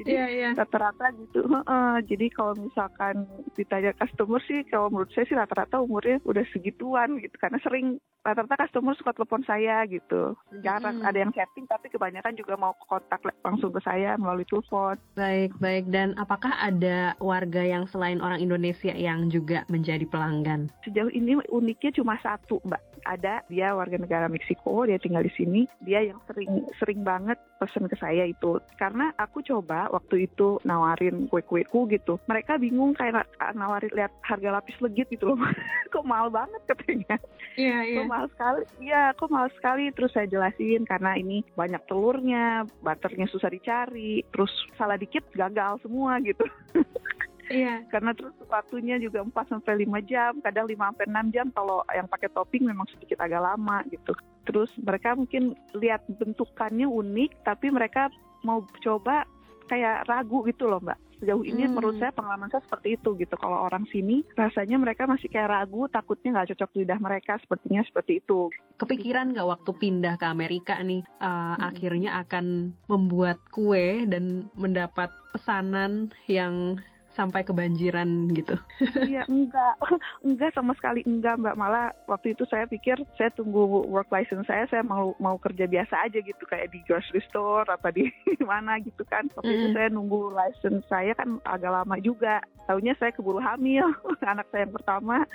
Jadi 0.00 0.10
iya. 0.16 0.50
rata-rata 0.54 1.12
gitu. 1.18 1.44
Heeh. 1.44 1.94
Jadi 2.06 2.26
kalau 2.32 2.54
misalkan 2.56 3.26
ditanya 3.58 3.92
customer 3.98 4.40
sih, 4.46 4.64
kalau 4.70 4.88
menurut 4.88 5.10
saya 5.12 5.26
sih 5.26 5.36
rata-rata 5.36 5.82
umurnya 5.82 6.22
udah 6.24 6.44
segituan 6.54 7.18
gitu. 7.20 7.34
Karena 7.36 7.58
sering 7.60 7.98
rata-rata 8.20 8.68
customer 8.68 8.92
suka 8.96 9.16
telepon 9.16 9.42
saya 9.48 9.82
gitu. 9.88 10.36
Jarang 10.60 11.00
Hmm. 11.00 11.08
ada 11.08 11.18
yang 11.24 11.32
chatting, 11.32 11.64
tapi 11.64 11.88
kebanyakan 11.88 12.36
juga 12.36 12.54
mau 12.56 12.76
kontak 12.84 13.24
langsung 13.40 13.72
ke 13.72 13.80
saya 13.80 14.14
melalui 14.20 14.44
telepon. 14.44 15.00
Baik, 15.16 15.56
baik. 15.58 15.88
Dan 15.88 16.12
apakah 16.20 16.52
ada 16.60 17.16
warga 17.18 17.64
yang 17.64 17.88
selain 17.88 18.20
orang 18.20 18.40
Indonesia 18.40 18.92
yang 18.92 19.32
juga 19.32 19.64
menjadi 19.72 20.04
pelanggan? 20.04 20.68
Sejauh 20.84 21.10
ini 21.10 21.40
uniknya 21.48 21.90
cuma 21.96 22.20
satu, 22.20 22.60
Mbak. 22.64 22.82
Ada 23.04 23.44
dia 23.48 23.72
warga 23.72 23.96
negara 23.96 24.26
Meksiko, 24.26 24.84
dia 24.84 25.00
tinggal 25.00 25.24
di 25.24 25.32
sini. 25.34 25.62
Dia 25.80 26.04
yang 26.04 26.20
sering 26.28 26.68
sering 26.76 27.00
banget 27.02 27.36
pesen 27.58 27.88
ke 27.88 27.96
saya 27.96 28.26
itu. 28.28 28.60
Karena 28.76 29.12
aku 29.16 29.40
coba 29.44 29.88
waktu 29.92 30.28
itu 30.30 30.60
nawarin 30.64 31.28
kue-kueku 31.28 31.88
gitu. 31.90 32.20
Mereka 32.28 32.60
bingung 32.60 32.96
kayak 32.96 33.24
na- 33.24 33.54
nawarin 33.56 33.92
lihat 33.92 34.12
harga 34.24 34.60
lapis 34.60 34.78
legit 34.80 35.08
gitu 35.12 35.32
loh. 35.32 35.38
Kok 35.92 36.06
mahal 36.06 36.30
banget 36.30 36.62
katanya. 36.70 37.18
Iya, 37.58 37.98
Kok 37.98 38.06
mahal 38.06 38.26
sekali? 38.30 38.62
Iya, 38.78 39.02
kok 39.18 39.30
mahal 39.32 39.50
sekali. 39.58 39.84
Terus 39.90 40.14
saya 40.14 40.30
jelasin 40.30 40.86
karena 40.86 41.18
ini 41.18 41.42
banyak 41.58 41.82
telurnya, 41.90 42.62
butternya 42.78 43.26
susah 43.26 43.50
dicari, 43.50 44.22
terus 44.30 44.54
salah 44.78 44.94
dikit 44.94 45.26
gagal 45.34 45.82
semua 45.82 46.22
gitu. 46.22 46.46
Iya. 47.50 47.82
Karena 47.90 48.14
terus 48.14 48.32
waktunya 48.46 48.96
juga 48.96 49.26
4 49.26 49.50
sampai 49.50 49.82
5 49.82 50.00
jam, 50.06 50.38
kadang 50.38 50.70
5 50.70 50.86
sampai 50.94 51.06
6 51.10 51.34
jam 51.34 51.46
kalau 51.50 51.82
yang 51.90 52.06
pakai 52.06 52.30
topping 52.30 52.64
memang 52.64 52.86
sedikit 52.94 53.18
agak 53.20 53.42
lama 53.42 53.82
gitu. 53.90 54.14
terus 54.40 54.72
mereka 54.80 55.14
mungkin 55.14 55.54
lihat 55.76 56.02
bentukannya 56.08 56.88
unik 56.88 57.44
tapi 57.44 57.70
mereka 57.70 58.08
mau 58.42 58.64
coba 58.80 59.28
kayak 59.68 60.08
ragu 60.08 60.42
gitu 60.48 60.66
loh 60.66 60.80
mbak 60.82 60.98
sejauh 61.20 61.44
ini 61.44 61.68
Hmm. 61.68 61.76
menurut 61.76 62.00
saya 62.00 62.10
pengalaman 62.10 62.48
saya 62.48 62.64
seperti 62.64 62.96
itu 62.96 63.12
gitu 63.14 63.36
kalau 63.36 63.68
orang 63.68 63.84
sini 63.92 64.24
rasanya 64.34 64.80
mereka 64.80 65.04
masih 65.04 65.28
kayak 65.28 65.52
ragu 65.52 65.86
takutnya 65.92 66.40
nggak 66.40 66.56
cocok 66.56 66.70
lidah 66.82 66.98
mereka 66.98 67.36
sepertinya 67.38 67.84
seperti 67.84 68.24
itu 68.24 68.48
Kepikiran 68.80 69.36
nggak 69.36 69.44
waktu 69.44 69.70
pindah 69.76 70.16
ke 70.16 70.24
Amerika 70.26 70.80
nih, 70.80 71.04
uh, 71.20 71.60
akhirnya 71.60 72.24
akan 72.24 72.72
membuat 72.88 73.38
kue 73.52 74.08
dan 74.08 74.48
mendapat 74.56 75.12
pesanan 75.36 76.08
yang 76.26 76.80
sampai 77.20 77.44
kebanjiran 77.44 78.08
gitu? 78.32 78.56
Iya 79.04 79.28
enggak, 79.28 79.76
enggak 80.26 80.56
sama 80.56 80.72
sekali 80.72 81.04
enggak 81.04 81.36
mbak. 81.36 81.52
Malah 81.60 81.92
waktu 82.08 82.32
itu 82.32 82.48
saya 82.48 82.64
pikir 82.64 82.96
saya 83.20 83.28
tunggu 83.36 83.84
work 83.84 84.08
license 84.08 84.48
saya, 84.48 84.64
saya 84.72 84.80
mau 84.80 85.12
mau 85.20 85.36
kerja 85.36 85.68
biasa 85.68 86.08
aja 86.08 86.16
gitu 86.24 86.40
kayak 86.48 86.72
di 86.72 86.80
grocery 86.88 87.20
store 87.28 87.68
apa 87.68 87.92
di 87.92 88.08
mana 88.50 88.80
gitu 88.80 89.04
kan. 89.04 89.28
Waktu 89.36 89.52
itu 89.52 89.68
Mm. 89.70 89.76
saya 89.76 89.88
nunggu 89.92 90.32
license 90.32 90.82
saya 90.88 91.12
kan 91.12 91.36
agak 91.44 91.68
lama 91.68 92.00
juga. 92.00 92.40
Tahunya 92.64 92.96
saya 92.96 93.12
keburu 93.12 93.42
hamil 93.44 93.84
anak 94.32 94.48
saya 94.48 94.64
yang 94.64 94.72
pertama. 94.72 95.28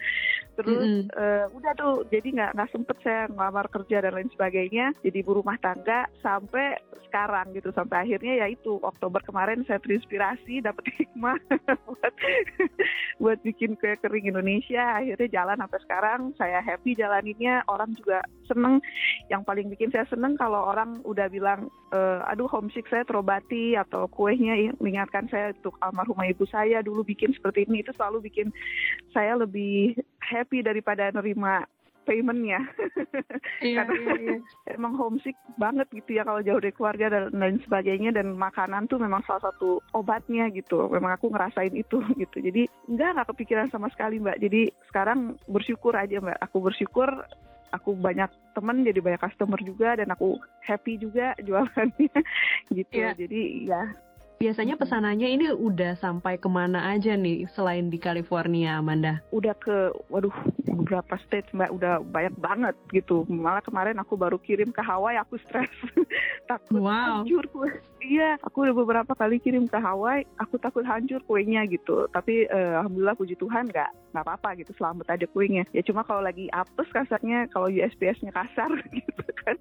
Terus 0.56 0.80
Mm-mm. 0.80 1.02
eh, 1.12 1.46
udah 1.52 1.74
tuh 1.76 1.96
jadi 2.10 2.28
nggak 2.32 2.52
nggak 2.56 2.72
sempet 2.72 2.98
saya 3.04 3.22
ngelamar 3.32 3.68
kerja 3.68 4.04
dan 4.04 4.16
lain 4.16 4.32
sebagainya. 4.32 4.96
Jadi 5.04 5.18
ibu 5.22 5.38
rumah 5.38 5.60
tangga 5.60 6.08
sampai 6.24 6.80
sekarang 7.16 7.56
gitu 7.56 7.72
sampai 7.72 8.04
akhirnya 8.04 8.44
ya 8.44 8.48
itu 8.52 8.76
Oktober 8.84 9.24
kemarin 9.24 9.64
saya 9.64 9.80
terinspirasi 9.80 10.60
dapat 10.60 10.84
hikmah 11.00 11.40
buat 11.88 12.14
buat 13.24 13.40
bikin 13.40 13.80
kue 13.80 13.96
kering 14.04 14.28
Indonesia 14.28 15.00
akhirnya 15.00 15.32
jalan 15.32 15.64
sampai 15.64 15.80
sekarang 15.88 16.22
saya 16.36 16.60
happy 16.60 16.92
jalaninnya 16.92 17.64
orang 17.72 17.96
juga 17.96 18.20
seneng 18.52 18.84
yang 19.32 19.48
paling 19.48 19.72
bikin 19.72 19.96
saya 19.96 20.04
seneng 20.12 20.36
kalau 20.36 20.68
orang 20.68 21.00
udah 21.08 21.32
bilang 21.32 21.72
eh, 21.96 22.20
aduh 22.28 22.52
homesick 22.52 22.84
saya 22.92 23.08
terobati 23.08 23.80
atau 23.80 24.12
kuenya 24.12 24.76
mengingatkan 24.84 25.32
saya 25.32 25.56
untuk 25.56 25.80
almarhumah 25.80 26.28
ibu 26.28 26.44
saya 26.52 26.84
dulu 26.84 27.08
bikin 27.08 27.32
seperti 27.32 27.64
ini 27.64 27.80
itu 27.80 27.96
selalu 27.96 28.28
bikin 28.28 28.52
saya 29.16 29.40
lebih 29.40 29.96
happy 30.25 30.65
daripada 30.65 31.13
nerima 31.13 31.63
paymentnya. 32.05 32.62
Iya, 33.63 33.82
Karena- 33.88 34.41
emang 34.70 34.94
homesick 35.00 35.34
banget 35.58 35.88
gitu 35.89 36.20
ya 36.20 36.27
kalau 36.27 36.44
jauh 36.44 36.60
dari 36.62 36.75
keluarga 36.75 37.10
dan 37.10 37.34
lain 37.34 37.58
sebagainya. 37.65 38.13
Dan 38.13 38.38
makanan 38.38 38.86
tuh 38.86 39.01
memang 39.01 39.25
salah 39.25 39.50
satu 39.50 39.82
obatnya 39.96 40.51
gitu. 40.53 40.86
Memang 40.91 41.17
aku 41.17 41.34
ngerasain 41.34 41.74
itu 41.74 41.98
gitu. 42.22 42.38
Jadi 42.44 42.70
enggak 42.91 43.15
nggak 43.17 43.29
kepikiran 43.34 43.67
sama 43.74 43.89
sekali 43.89 44.22
mbak. 44.22 44.38
Jadi 44.38 44.70
sekarang 44.91 45.39
bersyukur 45.50 45.98
aja 45.98 46.22
mbak. 46.22 46.38
Aku 46.46 46.62
bersyukur 46.62 47.10
aku 47.74 47.91
banyak 47.98 48.29
temen 48.53 48.86
jadi 48.86 49.00
banyak 49.01 49.22
customer 49.25 49.60
juga 49.60 49.98
dan 50.00 50.08
aku 50.13 50.38
happy 50.63 50.96
juga 51.01 51.34
jualannya 51.46 52.12
gitu. 52.72 52.94
Iya. 52.96 53.12
jadi 53.17 53.41
ya 53.67 53.84
Biasanya 54.36 54.75
pesanannya 54.75 55.32
ini 55.32 55.48
udah 55.50 55.96
sampai 55.96 56.36
ke 56.36 56.46
mana 56.46 56.92
aja 56.92 57.15
nih 57.15 57.48
selain 57.50 57.88
di 57.88 57.96
California, 57.96 58.77
Amanda? 58.77 59.24
udah 59.32 59.56
ke 59.56 59.96
waduh 60.08 60.32
beberapa 60.68 61.15
state 61.24 61.48
mbak? 61.51 61.72
Udah 61.72 62.04
banyak 62.04 62.36
banget 62.38 62.75
gitu. 62.92 63.24
Malah 63.25 63.63
kemarin 63.63 63.96
aku 63.96 64.13
baru 64.13 64.36
kirim 64.38 64.70
ke 64.70 64.84
Hawaii 64.84 65.15
aku 65.18 65.39
stres. 65.39 65.72
Takut 66.51 66.77
Wow. 66.77 67.24
hancur 67.24 67.48
kue 67.50 67.72
iya 68.06 68.38
aku 68.46 68.70
udah 68.70 68.75
beberapa 68.77 69.18
kali 69.18 69.42
kirim 69.42 69.65
ke 69.65 69.82
Hawaii 69.82 70.27
aku 70.38 70.62
takut 70.62 70.86
hancur 70.86 71.18
kuenya 71.25 71.65
gitu. 71.65 72.06
Tapi 72.12 72.46
eh, 72.46 72.74
alhamdulillah 72.77 73.18
puji 73.18 73.34
Tuhan 73.36 73.72
nggak 73.72 74.13
nggak 74.13 74.24
apa-apa 74.27 74.60
gitu 74.62 74.75
selamat 74.77 75.15
aja 75.15 75.25
kuenya. 75.32 75.63
Ya 75.74 75.82
cuma 75.82 76.04
kalau 76.04 76.22
lagi 76.22 76.46
apes 76.54 76.92
kasarnya 76.94 77.48
kalau 77.50 77.65
USPS-nya 77.65 78.30
kasar 78.30 78.70
gitu 79.00 79.24
kan. 79.42 79.58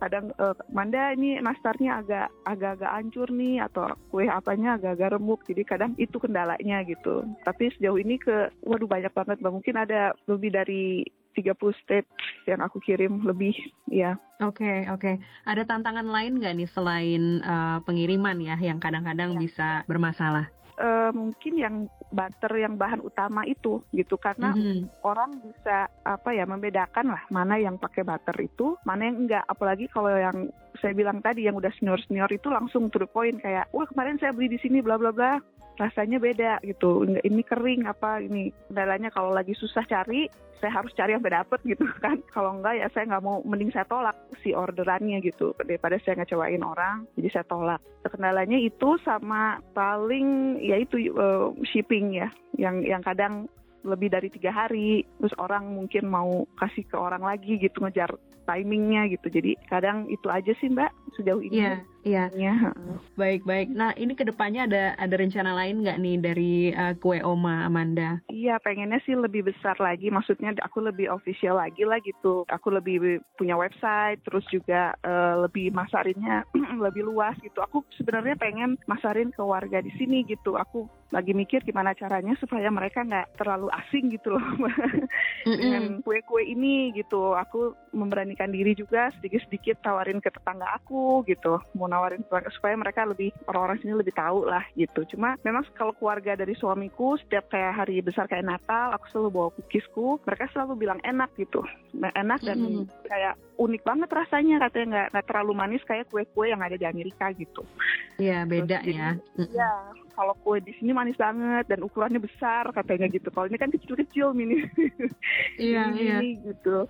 Kadang 0.00 0.32
eh, 0.32 0.56
Manda 0.72 1.12
ini 1.12 1.36
nastarnya 1.38 2.00
agak 2.00 2.26
agak-agak 2.48 2.90
hancur 2.94 3.28
nih 3.28 3.60
atau 3.62 3.92
kue 4.10 4.26
apanya 4.26 4.76
agak-agak 4.76 5.18
remuk 5.18 5.40
jadi 5.46 5.62
kadang 5.64 5.92
itu 5.96 6.16
kendalanya 6.18 6.82
gitu 6.84 7.24
tapi 7.42 7.70
sejauh 7.76 7.98
ini 7.98 8.16
ke 8.20 8.50
waduh 8.62 8.88
banyak 8.88 9.12
banget 9.12 9.38
Mbak. 9.40 9.52
mungkin 9.52 9.74
ada 9.76 10.12
lebih 10.26 10.50
dari 10.54 11.02
30 11.34 11.56
state 11.82 12.06
yang 12.46 12.62
aku 12.62 12.78
kirim 12.78 13.22
lebih 13.26 13.54
ya 13.90 14.14
Oke, 14.42 14.82
oke. 14.90 15.22
Ada 15.46 15.62
tantangan 15.62 16.10
lain 16.10 16.42
nggak 16.42 16.54
nih 16.58 16.66
selain 16.66 17.38
uh, 17.46 17.78
pengiriman 17.86 18.34
ya, 18.42 18.58
yang 18.58 18.82
kadang-kadang 18.82 19.38
Ya. 19.38 19.40
bisa 19.40 19.68
bermasalah? 19.86 20.50
Eh, 20.74 21.10
mungkin 21.14 21.54
yang 21.54 21.74
butter 22.14 22.52
yang 22.54 22.78
bahan 22.78 23.02
utama 23.02 23.42
itu 23.44 23.82
gitu. 23.90 24.14
Karena 24.16 24.54
Mhm. 24.54 25.02
orang 25.02 25.42
bisa 25.42 25.90
apa 26.06 26.30
ya 26.30 26.46
membedakan 26.46 27.12
lah 27.12 27.22
mana 27.28 27.58
yang 27.58 27.76
pakai 27.76 28.06
butter 28.06 28.38
itu 28.38 28.78
mana 28.86 29.10
yang 29.10 29.26
enggak. 29.26 29.44
Apalagi 29.50 29.90
kalau 29.90 30.14
yang 30.14 30.48
saya 30.78 30.94
bilang 30.94 31.22
tadi 31.22 31.46
yang 31.46 31.58
udah 31.58 31.70
senior 31.76 31.98
senior 32.06 32.30
itu 32.30 32.50
langsung 32.50 32.90
to 32.90 33.02
the 33.02 33.08
point 33.10 33.38
kayak 33.42 33.66
wah 33.70 33.86
kemarin 33.86 34.18
saya 34.18 34.34
beli 34.34 34.52
di 34.54 34.58
sini 34.62 34.82
bla 34.82 34.98
bla 34.98 35.10
bla 35.14 35.38
rasanya 35.78 36.18
beda 36.22 36.62
gitu. 36.62 37.06
Ini 37.06 37.42
kering 37.42 37.86
apa 37.90 38.22
ini 38.22 38.54
kendalanya 38.70 39.10
kalau 39.10 39.34
lagi 39.34 39.54
susah 39.58 39.82
cari 39.86 40.30
saya 40.62 40.80
harus 40.80 40.96
cari 40.96 41.12
sampai 41.12 41.34
dapet 41.34 41.60
gitu 41.66 41.84
kan. 42.04 42.22
Kalau 42.30 42.56
enggak 42.56 42.80
ya 42.80 42.86
saya 42.94 43.04
nggak 43.10 43.24
mau 43.24 43.42
mending 43.44 43.74
saya 43.74 43.84
tolak 43.84 44.16
si 44.40 44.54
orderannya 44.54 45.20
gitu. 45.20 45.52
Daripada 45.60 45.98
saya 46.00 46.22
ngecewain 46.22 46.62
orang 46.64 47.04
jadi 47.18 47.28
saya 47.40 47.46
tolak. 47.46 47.80
Kendalanya 48.06 48.58
itu 48.60 48.96
sama 49.02 49.60
paling 49.74 50.58
ya 50.62 50.78
itu 50.80 51.10
eh, 51.10 51.46
shipping 51.68 52.16
ya. 52.16 52.28
Yang 52.56 52.76
yang 52.86 53.02
kadang 53.02 53.34
lebih 53.84 54.08
dari 54.08 54.32
tiga 54.32 54.48
hari 54.48 55.04
terus 55.20 55.36
orang 55.36 55.68
mungkin 55.76 56.08
mau 56.08 56.48
kasih 56.56 56.88
ke 56.88 56.96
orang 56.96 57.20
lagi 57.20 57.60
gitu 57.60 57.84
ngejar 57.84 58.16
timingnya 58.48 59.08
gitu. 59.12 59.28
Jadi 59.28 59.56
kadang 59.68 60.08
itu 60.08 60.28
aja 60.28 60.52
sih 60.60 60.72
mbak 60.72 60.92
sejauh 61.20 61.44
ini. 61.44 61.60
Iya, 61.60 61.74
iya. 62.04 62.24
Ya, 62.36 62.54
Baik, 63.14 63.46
baik. 63.46 63.70
Nah, 63.70 63.94
ini 63.94 64.12
ke 64.18 64.26
depannya 64.26 64.66
ada 64.66 64.84
ada 64.98 65.14
rencana 65.14 65.54
lain 65.54 65.86
nggak 65.86 65.98
nih 66.02 66.16
dari 66.18 66.54
uh, 66.74 66.94
kue 66.98 67.22
Oma 67.22 67.64
Amanda? 67.64 68.20
Iya, 68.28 68.58
pengennya 68.60 68.98
sih 69.06 69.14
lebih 69.16 69.46
besar 69.48 69.78
lagi. 69.78 70.10
Maksudnya 70.10 70.52
aku 70.60 70.82
lebih 70.82 71.08
official 71.10 71.56
lagi 71.62 71.86
lah 71.86 72.02
gitu. 72.02 72.42
Aku 72.50 72.74
lebih 72.74 73.22
punya 73.38 73.54
website, 73.54 74.20
terus 74.26 74.42
juga 74.50 74.92
eh, 75.00 75.34
lebih 75.46 75.70
masarinnya 75.70 76.42
lebih 76.84 77.06
luas 77.06 77.38
gitu. 77.40 77.62
Aku 77.62 77.86
sebenarnya 77.96 78.34
pengen 78.34 78.76
masarin 78.90 79.30
ke 79.30 79.40
warga 79.40 79.78
di 79.80 79.94
sini 79.94 80.26
gitu. 80.26 80.58
Aku 80.58 80.90
lagi 81.14 81.30
mikir 81.30 81.62
gimana 81.62 81.94
caranya 81.94 82.34
supaya 82.42 82.66
mereka 82.74 83.06
nggak 83.06 83.38
terlalu 83.38 83.70
asing 83.70 84.10
gitu 84.10 84.34
loh 84.34 84.42
dengan 85.46 86.02
kue-kue 86.02 86.42
ini 86.42 86.90
gitu. 86.98 87.38
Aku 87.38 87.78
memberanikan 87.94 88.50
diri 88.50 88.74
juga 88.74 89.14
sedikit-sedikit 89.18 89.78
tawarin 89.86 90.18
ke 90.18 90.34
tetangga 90.34 90.66
aku 90.74 91.22
gitu. 91.30 91.62
Mau 91.78 91.86
nawarin 91.94 92.26
supaya 92.50 92.74
mereka 92.74 93.06
lebih 93.06 93.30
orang-orang 93.46 93.78
sini 93.78 93.94
lebih 93.94 94.14
tahu 94.18 94.50
lah 94.50 94.66
gitu. 94.74 95.06
Cuma 95.14 95.38
memang 95.46 95.62
kalau 95.78 95.94
keluarga 95.94 96.34
dari 96.34 96.58
suamiku 96.58 97.14
setiap 97.22 97.46
kayak 97.54 97.78
hari 97.78 98.02
besar 98.02 98.26
kayak 98.26 98.50
Natal, 98.50 98.98
aku 98.98 99.06
selalu 99.14 99.28
bawa 99.30 99.48
cookiesku. 99.54 100.18
Mereka 100.26 100.50
selalu 100.50 100.72
bilang 100.74 101.00
enak 101.06 101.30
gitu, 101.38 101.62
Nah, 101.94 102.10
enak 102.18 102.42
dan 102.42 102.58
Mm. 102.58 102.90
kayak 103.06 103.38
unik 103.54 103.82
banget 103.86 104.10
rasanya 104.10 104.66
katanya 104.66 104.86
nggak 104.90 105.08
nggak 105.14 105.26
terlalu 105.30 105.52
manis 105.54 105.82
kayak 105.86 106.10
kue-kue 106.10 106.50
yang 106.50 106.58
ada 106.58 106.74
di 106.74 106.82
Amerika 106.82 107.30
gitu. 107.30 107.62
Iya, 108.18 108.42
beda 108.50 108.82
Terus 108.82 108.94
ya. 108.98 109.08
Mm-mm. 109.14 109.46
Iya, 109.54 109.72
kalau 110.14 110.34
kue 110.40 110.62
di 110.62 110.72
sini 110.78 110.94
manis 110.94 111.18
banget 111.18 111.66
dan 111.66 111.82
ukurannya 111.82 112.22
besar 112.22 112.70
katanya 112.70 113.10
gitu. 113.10 113.28
Kalau 113.34 113.50
ini 113.50 113.58
kan 113.58 113.70
kecil-kecil 113.74 114.32
mini. 114.32 114.62
Iya, 115.58 115.90
ini, 115.90 116.02
iya. 116.02 116.18
gitu. 116.50 116.86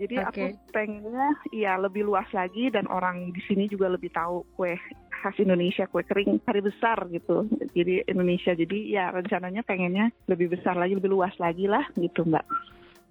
Jadi 0.00 0.14
Oke. 0.20 0.28
aku 0.28 0.44
pengennya 0.72 1.28
iya 1.52 1.76
lebih 1.76 2.08
luas 2.08 2.28
lagi 2.32 2.68
dan 2.72 2.88
orang 2.88 3.32
di 3.32 3.40
sini 3.44 3.68
juga 3.68 3.88
lebih 3.88 4.12
tahu 4.12 4.44
kue 4.56 4.76
khas 5.12 5.36
Indonesia, 5.40 5.88
kue 5.88 6.04
kering 6.04 6.40
hari 6.44 6.60
besar 6.64 7.04
gitu. 7.08 7.48
Jadi 7.76 8.04
Indonesia. 8.08 8.52
Jadi 8.56 8.92
ya 8.92 9.12
rencananya 9.12 9.62
pengennya 9.64 10.12
lebih 10.28 10.52
besar 10.56 10.76
lagi, 10.76 10.96
lebih 10.96 11.12
luas 11.12 11.32
lagi 11.36 11.68
lah 11.68 11.84
gitu, 11.96 12.24
Mbak. 12.24 12.44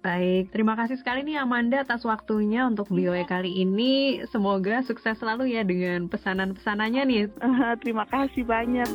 Baik, 0.02 0.50
terima 0.50 0.74
kasih 0.74 0.98
sekali 0.98 1.22
nih 1.22 1.38
Amanda 1.38 1.86
atas 1.86 2.02
waktunya 2.02 2.66
untuk 2.66 2.90
VOA 2.90 3.22
kali 3.22 3.62
ini. 3.62 4.18
Semoga 4.34 4.82
sukses 4.82 5.14
selalu 5.22 5.54
ya 5.54 5.62
dengan 5.62 6.10
pesanan-pesanannya 6.10 7.02
nih. 7.06 7.30
Terima 7.86 8.02
kasih 8.10 8.42
banyak. 8.42 8.90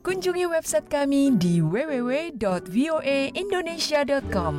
Kunjungi 0.00 0.48
website 0.48 0.88
kami 0.88 1.36
di 1.36 1.60
www.voaindonesia.com. 1.60 4.54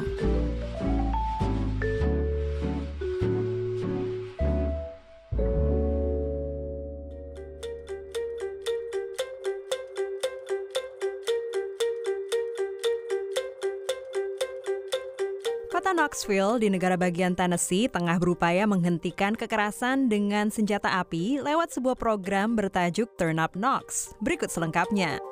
Knoxville 16.04 16.60
di 16.60 16.68
negara 16.68 17.00
bagian 17.00 17.32
Tennessee 17.32 17.88
tengah 17.88 18.20
berupaya 18.20 18.68
menghentikan 18.68 19.40
kekerasan 19.40 20.12
dengan 20.12 20.52
senjata 20.52 21.00
api 21.00 21.40
lewat 21.40 21.80
sebuah 21.80 21.96
program 21.96 22.60
bertajuk 22.60 23.08
Turn 23.16 23.40
Up 23.40 23.56
Knox. 23.56 24.12
Berikut 24.20 24.52
selengkapnya. 24.52 25.24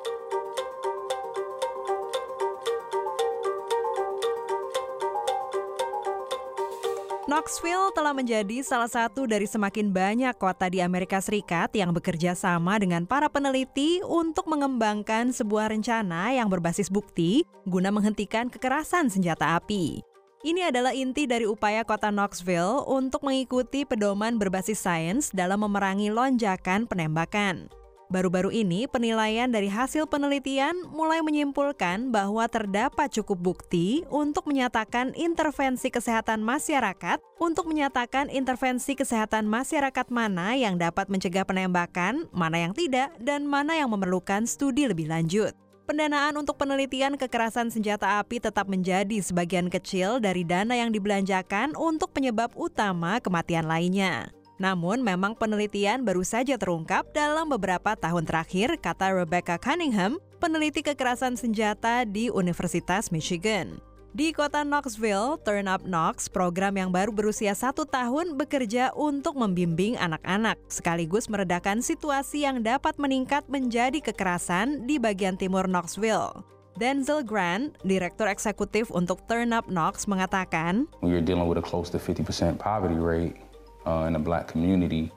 Knoxville 7.28 7.92
telah 7.92 8.16
menjadi 8.16 8.64
salah 8.64 8.88
satu 8.88 9.28
dari 9.28 9.44
semakin 9.44 9.92
banyak 9.92 10.32
kota 10.40 10.72
di 10.72 10.80
Amerika 10.80 11.20
Serikat 11.20 11.68
yang 11.76 11.92
bekerja 11.92 12.32
sama 12.32 12.80
dengan 12.80 13.04
para 13.04 13.28
peneliti 13.28 14.00
untuk 14.08 14.48
mengembangkan 14.48 15.36
sebuah 15.36 15.68
rencana 15.68 16.32
yang 16.32 16.48
berbasis 16.48 16.88
bukti 16.88 17.44
guna 17.68 17.92
menghentikan 17.92 18.48
kekerasan 18.48 19.12
senjata 19.12 19.60
api. 19.60 20.11
Ini 20.42 20.74
adalah 20.74 20.90
inti 20.90 21.30
dari 21.30 21.46
upaya 21.46 21.86
kota 21.86 22.10
Knoxville 22.10 22.82
untuk 22.90 23.22
mengikuti 23.22 23.86
pedoman 23.86 24.42
berbasis 24.42 24.82
sains 24.82 25.30
dalam 25.30 25.62
memerangi 25.62 26.10
lonjakan 26.10 26.90
penembakan. 26.90 27.70
Baru-baru 28.10 28.50
ini, 28.50 28.90
penilaian 28.90 29.46
dari 29.46 29.70
hasil 29.70 30.10
penelitian 30.10 30.74
mulai 30.90 31.22
menyimpulkan 31.22 32.10
bahwa 32.10 32.42
terdapat 32.50 33.06
cukup 33.14 33.38
bukti 33.38 34.02
untuk 34.10 34.50
menyatakan 34.50 35.14
intervensi 35.14 35.94
kesehatan 35.94 36.42
masyarakat, 36.42 37.22
untuk 37.38 37.70
menyatakan 37.70 38.26
intervensi 38.26 38.98
kesehatan 38.98 39.46
masyarakat 39.46 40.10
mana 40.10 40.58
yang 40.58 40.74
dapat 40.74 41.06
mencegah 41.06 41.46
penembakan, 41.46 42.26
mana 42.34 42.66
yang 42.66 42.74
tidak, 42.74 43.14
dan 43.22 43.46
mana 43.46 43.78
yang 43.78 43.94
memerlukan 43.94 44.42
studi 44.50 44.90
lebih 44.90 45.06
lanjut. 45.06 45.54
Pendanaan 45.82 46.38
untuk 46.38 46.62
penelitian 46.62 47.18
kekerasan 47.18 47.66
senjata 47.66 48.22
api 48.22 48.38
tetap 48.38 48.70
menjadi 48.70 49.18
sebagian 49.18 49.66
kecil 49.66 50.22
dari 50.22 50.46
dana 50.46 50.78
yang 50.78 50.94
dibelanjakan 50.94 51.74
untuk 51.74 52.14
penyebab 52.14 52.54
utama 52.54 53.18
kematian 53.18 53.66
lainnya. 53.66 54.30
Namun 54.62 55.02
memang 55.02 55.34
penelitian 55.34 56.06
baru 56.06 56.22
saja 56.22 56.54
terungkap 56.54 57.10
dalam 57.10 57.50
beberapa 57.50 57.98
tahun 57.98 58.22
terakhir, 58.30 58.78
kata 58.78 59.10
Rebecca 59.10 59.58
Cunningham, 59.58 60.22
peneliti 60.38 60.86
kekerasan 60.86 61.34
senjata 61.34 62.06
di 62.06 62.30
Universitas 62.30 63.10
Michigan. 63.10 63.82
Di 64.12 64.28
kota 64.36 64.60
Knoxville, 64.60 65.40
Turn 65.40 65.64
Up 65.64 65.88
Knox, 65.88 66.28
program 66.28 66.76
yang 66.76 66.92
baru 66.92 67.16
berusia 67.16 67.56
satu 67.56 67.88
tahun 67.88 68.36
bekerja 68.36 68.92
untuk 68.92 69.40
membimbing 69.40 69.96
anak-anak, 69.96 70.60
sekaligus 70.68 71.32
meredakan 71.32 71.80
situasi 71.80 72.44
yang 72.44 72.60
dapat 72.60 73.00
meningkat 73.00 73.40
menjadi 73.48 74.04
kekerasan 74.04 74.84
di 74.84 75.00
bagian 75.00 75.40
timur 75.40 75.64
Knoxville. 75.64 76.44
Denzel 76.76 77.24
Grant, 77.24 77.72
direktur 77.88 78.28
eksekutif 78.28 78.92
untuk 78.92 79.24
Turn 79.24 79.56
Up 79.56 79.64
Knox, 79.72 80.04
mengatakan, 80.04 80.92
We 81.00 81.16
are 81.16 81.24
dealing 81.24 81.48
with 81.48 81.56
a 81.56 81.64
close 81.64 81.88
to 81.96 81.98
50% 82.00 82.60
poverty 82.60 83.00
rate 83.00 83.40
uh, 83.88 84.04
in 84.04 84.12
the 84.12 84.20
black 84.20 84.44
community, 84.44 85.08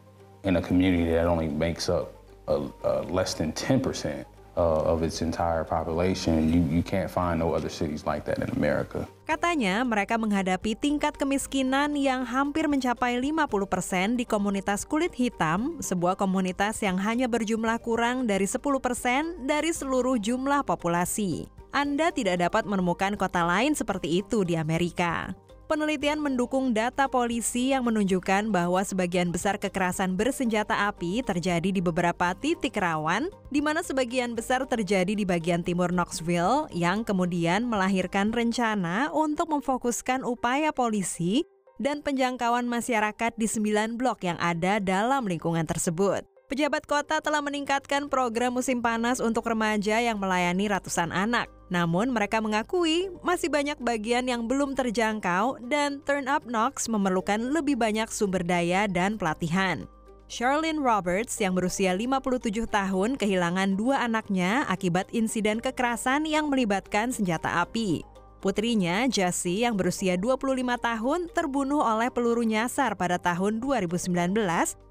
in 0.48 0.56
a 0.56 0.64
community 0.64 1.12
that 1.12 1.28
only 1.28 1.52
makes 1.52 1.92
up 1.92 2.16
uh, 2.48 2.72
uh, 2.88 3.04
less 3.12 3.36
than 3.36 3.52
10% 3.52 4.24
uh, 4.58 4.82
of 4.88 5.04
its 5.04 5.22
entire 5.22 5.64
population. 5.64 6.52
You, 6.52 6.64
you 6.68 6.84
can't 6.84 7.12
find 7.12 7.40
no 7.40 7.54
other 7.54 7.70
cities 7.70 8.08
like 8.08 8.26
that 8.26 8.40
in 8.42 8.50
America. 8.56 9.08
Katanya 9.26 9.84
mereka 9.84 10.16
menghadapi 10.16 10.78
tingkat 10.78 11.16
kemiskinan 11.20 11.96
yang 11.96 12.24
hampir 12.26 12.66
mencapai 12.68 13.20
50% 13.20 14.20
di 14.20 14.26
komunitas 14.26 14.88
kulit 14.88 15.14
hitam, 15.14 15.82
sebuah 15.82 16.16
komunitas 16.16 16.82
yang 16.82 16.98
hanya 17.02 17.26
berjumlah 17.26 17.82
kurang 17.82 18.30
dari 18.30 18.46
10% 18.46 19.46
dari 19.46 19.72
seluruh 19.74 20.18
jumlah 20.22 20.64
populasi. 20.64 21.50
Anda 21.76 22.08
tidak 22.16 22.40
dapat 22.40 22.64
menemukan 22.64 23.20
kota 23.20 23.44
lain 23.44 23.76
seperti 23.76 24.24
itu 24.24 24.48
di 24.48 24.56
Amerika. 24.56 25.36
Penelitian 25.66 26.22
mendukung 26.22 26.78
data 26.78 27.10
polisi 27.10 27.74
yang 27.74 27.90
menunjukkan 27.90 28.54
bahwa 28.54 28.86
sebagian 28.86 29.34
besar 29.34 29.58
kekerasan 29.58 30.14
bersenjata 30.14 30.86
api 30.86 31.26
terjadi 31.26 31.74
di 31.74 31.82
beberapa 31.82 32.38
titik 32.38 32.78
rawan, 32.78 33.34
di 33.50 33.66
mana 33.66 33.82
sebagian 33.82 34.38
besar 34.38 34.62
terjadi 34.70 35.18
di 35.18 35.26
bagian 35.26 35.66
timur 35.66 35.90
Knoxville, 35.90 36.70
yang 36.70 37.02
kemudian 37.02 37.66
melahirkan 37.66 38.30
rencana 38.30 39.10
untuk 39.10 39.50
memfokuskan 39.50 40.22
upaya 40.22 40.70
polisi 40.70 41.42
dan 41.82 42.06
penjangkauan 42.06 42.70
masyarakat 42.70 43.34
di 43.34 43.50
sembilan 43.50 43.98
blok 43.98 44.22
yang 44.22 44.38
ada 44.38 44.78
dalam 44.78 45.26
lingkungan 45.26 45.66
tersebut. 45.66 46.35
Pejabat 46.46 46.86
kota 46.86 47.18
telah 47.25 47.42
meningkatkan 47.42 48.05
program 48.05 48.53
musim 48.53 48.77
panas 48.77 49.18
untuk 49.18 49.50
remaja 49.50 49.98
yang 49.98 50.22
melayani 50.22 50.70
ratusan 50.70 51.10
anak. 51.10 51.50
Namun 51.74 52.14
mereka 52.14 52.38
mengakui 52.38 53.10
masih 53.25 53.50
banyak 53.50 53.81
bagian 53.81 54.29
yang 54.29 54.46
belum 54.46 54.77
terjangkau 54.77 55.58
dan 55.66 56.05
Turn 56.05 56.29
Up 56.29 56.46
Knox 56.46 56.86
memerlukan 56.86 57.42
lebih 57.50 57.81
banyak 57.81 58.14
sumber 58.14 58.46
daya 58.46 58.86
dan 58.86 59.18
pelatihan. 59.18 59.90
Charlene 60.29 60.77
Roberts 60.77 61.34
yang 61.42 61.58
berusia 61.58 61.98
57 61.98 62.70
tahun 62.70 63.18
kehilangan 63.18 63.74
dua 63.74 64.05
anaknya 64.05 64.70
akibat 64.70 65.10
insiden 65.18 65.58
kekerasan 65.58 66.29
yang 66.29 66.53
melibatkan 66.53 67.10
senjata 67.10 67.66
api. 67.66 68.05
Putrinya, 68.46 69.10
Jessie, 69.10 69.66
yang 69.66 69.74
berusia 69.74 70.22
25 70.22 70.77
tahun, 70.77 71.34
terbunuh 71.34 71.81
oleh 71.81 72.14
peluru 72.14 72.46
nyasar 72.46 72.94
pada 72.94 73.18
tahun 73.18 73.58
2019 73.58 74.14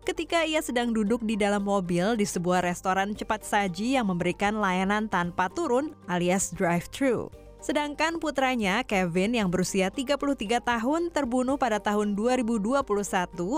ketika 0.03 0.43
ia 0.43 0.59
sedang 0.59 0.91
duduk 0.91 1.23
di 1.23 1.39
dalam 1.39 1.63
mobil 1.63 2.19
di 2.19 2.27
sebuah 2.27 2.67
restoran 2.67 3.15
cepat 3.15 3.47
saji 3.47 3.95
yang 3.95 4.11
memberikan 4.11 4.59
layanan 4.59 5.07
tanpa 5.07 5.47
turun 5.55 5.95
alias 6.11 6.51
drive-thru. 6.51 7.31
Sedangkan 7.63 8.19
putranya, 8.19 8.83
Kevin, 8.83 9.39
yang 9.39 9.55
berusia 9.55 9.87
33 9.87 10.59
tahun, 10.59 11.15
terbunuh 11.15 11.55
pada 11.55 11.79
tahun 11.79 12.19
2021 12.19 12.83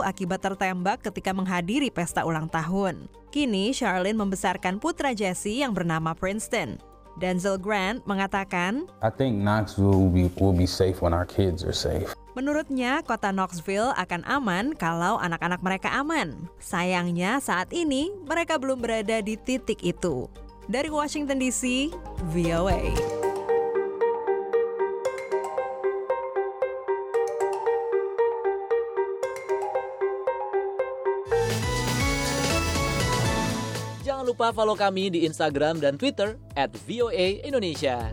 akibat 0.04 0.44
tertembak 0.44 1.09
ketika 1.09 1.32
menghadiri 1.32 1.88
pesta 1.88 2.20
ulang 2.28 2.52
tahun. 2.52 3.09
Kini, 3.32 3.72
Charlene 3.72 4.20
membesarkan 4.20 4.76
putra 4.76 5.16
Jesse 5.16 5.64
yang 5.64 5.72
bernama 5.72 6.12
Princeton. 6.12 6.95
Denzel 7.16 7.57
Grant 7.57 8.05
mengatakan, 8.05 8.85
I 9.00 9.09
think 9.09 9.40
Knoxville 9.40 9.96
will 9.96 10.12
be, 10.12 10.29
will 10.37 10.52
be 10.52 10.68
safe 10.68 11.00
when 11.00 11.16
our 11.16 11.24
kids 11.24 11.64
are 11.64 11.72
safe. 11.72 12.12
Menurutnya, 12.37 13.00
kota 13.00 13.33
Knoxville 13.33 13.96
akan 13.96 14.20
aman 14.29 14.76
kalau 14.76 15.16
anak-anak 15.16 15.64
mereka 15.64 15.88
aman. 15.96 16.37
Sayangnya, 16.61 17.40
saat 17.40 17.72
ini 17.72 18.12
mereka 18.29 18.61
belum 18.61 18.85
berada 18.85 19.24
di 19.24 19.40
titik 19.40 19.81
itu. 19.81 20.29
Dari 20.68 20.92
Washington 20.92 21.40
DC, 21.40 21.88
VOA. 22.29 23.25
Lupa 34.37 34.53
follow 34.53 34.77
kami 34.77 35.09
di 35.09 35.25
Instagram 35.25 35.81
dan 35.81 35.96
Twitter 35.96 36.37
at 36.61 36.68
VOA 36.85 37.40
Indonesia. 37.40 38.12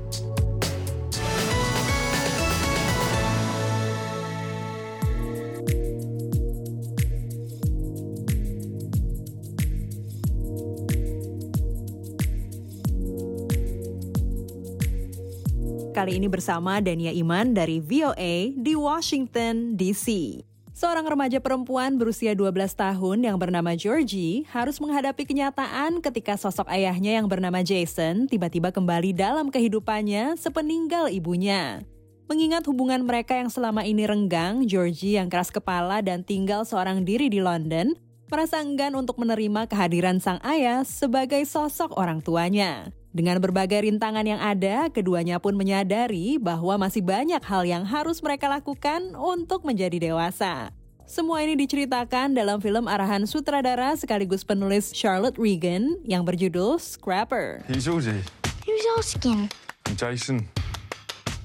Kali 15.91 16.15
ini 16.15 16.31
bersama 16.31 16.79
Dania 16.79 17.11
Iman 17.11 17.51
dari 17.51 17.83
VOA 17.83 18.55
di 18.55 18.79
Washington, 18.79 19.75
D.C. 19.75 20.39
Seorang 20.83 21.07
remaja 21.07 21.39
perempuan 21.39 21.95
berusia 21.95 22.35
12 22.35 22.75
tahun 22.75 23.23
yang 23.23 23.39
bernama 23.39 23.71
Georgie 23.71 24.43
harus 24.51 24.83
menghadapi 24.83 25.23
kenyataan 25.23 26.03
ketika 26.03 26.35
sosok 26.35 26.67
ayahnya 26.67 27.23
yang 27.23 27.31
bernama 27.31 27.63
Jason 27.63 28.27
tiba-tiba 28.27 28.67
kembali 28.67 29.15
dalam 29.15 29.47
kehidupannya 29.47 30.35
sepeninggal 30.35 31.07
ibunya. 31.07 31.87
Mengingat 32.27 32.67
hubungan 32.67 32.99
mereka 33.07 33.31
yang 33.31 33.47
selama 33.47 33.87
ini 33.87 34.03
renggang, 34.03 34.67
Georgie 34.67 35.15
yang 35.15 35.31
keras 35.31 35.55
kepala 35.55 36.03
dan 36.03 36.19
tinggal 36.19 36.67
seorang 36.67 37.07
diri 37.07 37.31
di 37.31 37.39
London, 37.39 37.95
merasa 38.27 38.59
enggan 38.59 38.99
untuk 38.99 39.15
menerima 39.15 39.71
kehadiran 39.71 40.19
sang 40.19 40.43
ayah 40.43 40.83
sebagai 40.83 41.47
sosok 41.47 41.95
orang 41.95 42.19
tuanya. 42.19 42.91
Dengan 43.13 43.37
berbagai 43.37 43.85
rintangan 43.85 44.25
yang 44.25 44.41
ada, 44.41 44.89
keduanya 44.89 45.37
pun 45.37 45.53
menyadari 45.53 46.41
bahwa 46.41 46.81
masih 46.81 47.05
banyak 47.05 47.45
hal 47.45 47.61
yang 47.61 47.85
harus 47.85 48.25
mereka 48.25 48.49
lakukan 48.49 49.13
untuk 49.13 49.69
menjadi 49.69 50.01
dewasa. 50.01 50.73
Semua 51.05 51.45
ini 51.45 51.53
diceritakan 51.53 52.33
dalam 52.33 52.57
film 52.57 52.89
arahan 52.89 53.29
sutradara 53.29 53.93
sekaligus 53.93 54.41
penulis 54.41 54.89
Charlotte 54.97 55.37
Regan 55.37 56.01
yang 56.01 56.25
berjudul 56.25 56.81
Scrapper. 56.81 57.61
He's 57.69 57.85
Georgie. 57.85 58.25
Who's 58.65 58.81
asking? 58.97 59.45
I'm 59.85 59.93
Jason. 59.93 60.49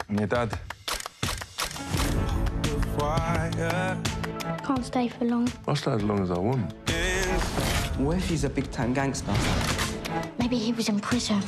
I'm 0.08 0.16
your 0.16 0.24
dad. 0.24 0.56
Can't 4.64 4.84
stay 4.88 5.12
for 5.12 5.28
long. 5.28 5.44
I'll 5.68 5.76
stay 5.76 5.92
as 5.92 6.00
long 6.00 6.24
as 6.24 6.32
I 6.32 6.40
want. 6.40 6.72
What 8.00 8.16
if 8.16 8.24
he's 8.24 8.48
a 8.48 8.52
big 8.52 8.72
time 8.72 8.96
gangster? 8.96 9.36
Maybe 10.40 10.58
he 10.58 10.70
was 10.72 10.88
in 10.88 11.02
prison. 11.02 11.42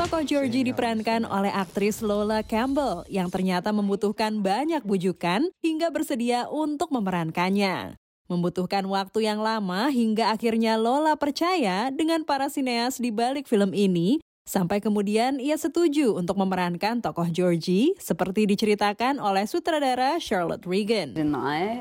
Tokoh 0.00 0.24
Georgie 0.24 0.64
diperankan 0.64 1.28
oleh 1.28 1.52
aktris 1.52 2.00
Lola 2.00 2.40
Campbell 2.40 3.04
yang 3.12 3.28
ternyata 3.28 3.68
membutuhkan 3.68 4.40
banyak 4.40 4.80
bujukan 4.80 5.52
hingga 5.60 5.92
bersedia 5.92 6.48
untuk 6.48 6.88
memerankannya. 6.88 8.00
Membutuhkan 8.30 8.86
waktu 8.88 9.28
yang 9.28 9.44
lama 9.44 9.92
hingga 9.92 10.32
akhirnya 10.32 10.80
Lola 10.80 11.18
percaya 11.20 11.92
dengan 11.92 12.24
para 12.24 12.48
sineas 12.48 12.96
di 12.96 13.12
balik 13.12 13.44
film 13.44 13.74
ini 13.76 14.22
Sampai 14.50 14.82
kemudian 14.82 15.38
ia 15.38 15.54
setuju 15.54 16.18
untuk 16.18 16.34
memerankan 16.34 16.98
tokoh 16.98 17.30
Georgie 17.30 17.94
seperti 18.02 18.50
diceritakan 18.50 19.22
oleh 19.22 19.46
sutradara 19.46 20.18
Charlotte 20.18 20.66
Regan. 20.66 21.14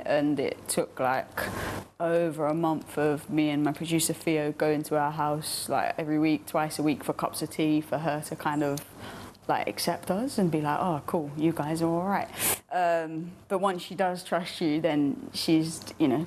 And 0.05 0.37
it 0.37 0.53
took 0.69 1.01
like 1.01 1.49
over 1.97 2.45
a 2.45 2.53
month 2.53 2.93
of 3.01 3.25
me 3.25 3.49
and 3.49 3.65
my 3.65 3.73
producer 3.73 4.13
Theo 4.13 4.53
going 4.53 4.85
to 4.85 5.01
our 5.01 5.09
house 5.09 5.65
like 5.65 5.97
every 5.97 6.21
week, 6.21 6.45
twice 6.45 6.77
a 6.77 6.85
week 6.85 7.01
for 7.01 7.17
cups 7.17 7.41
of 7.41 7.49
tea 7.49 7.81
for 7.81 8.05
her 8.05 8.21
to 8.29 8.37
kind 8.37 8.61
of 8.61 8.85
like 9.49 9.67
accept 9.67 10.13
us 10.13 10.37
and 10.37 10.53
be 10.53 10.61
like, 10.61 10.77
oh, 10.79 11.01
cool, 11.09 11.33
you 11.35 11.51
guys 11.51 11.81
are 11.81 11.89
all 11.89 12.05
right. 12.05 12.29
Um, 12.71 13.33
but 13.49 13.59
once 13.59 13.81
she 13.81 13.97
does 13.97 14.23
trust 14.23 14.61
you, 14.61 14.79
then 14.79 15.17
she's, 15.33 15.81
you 15.97 16.07
know, 16.07 16.23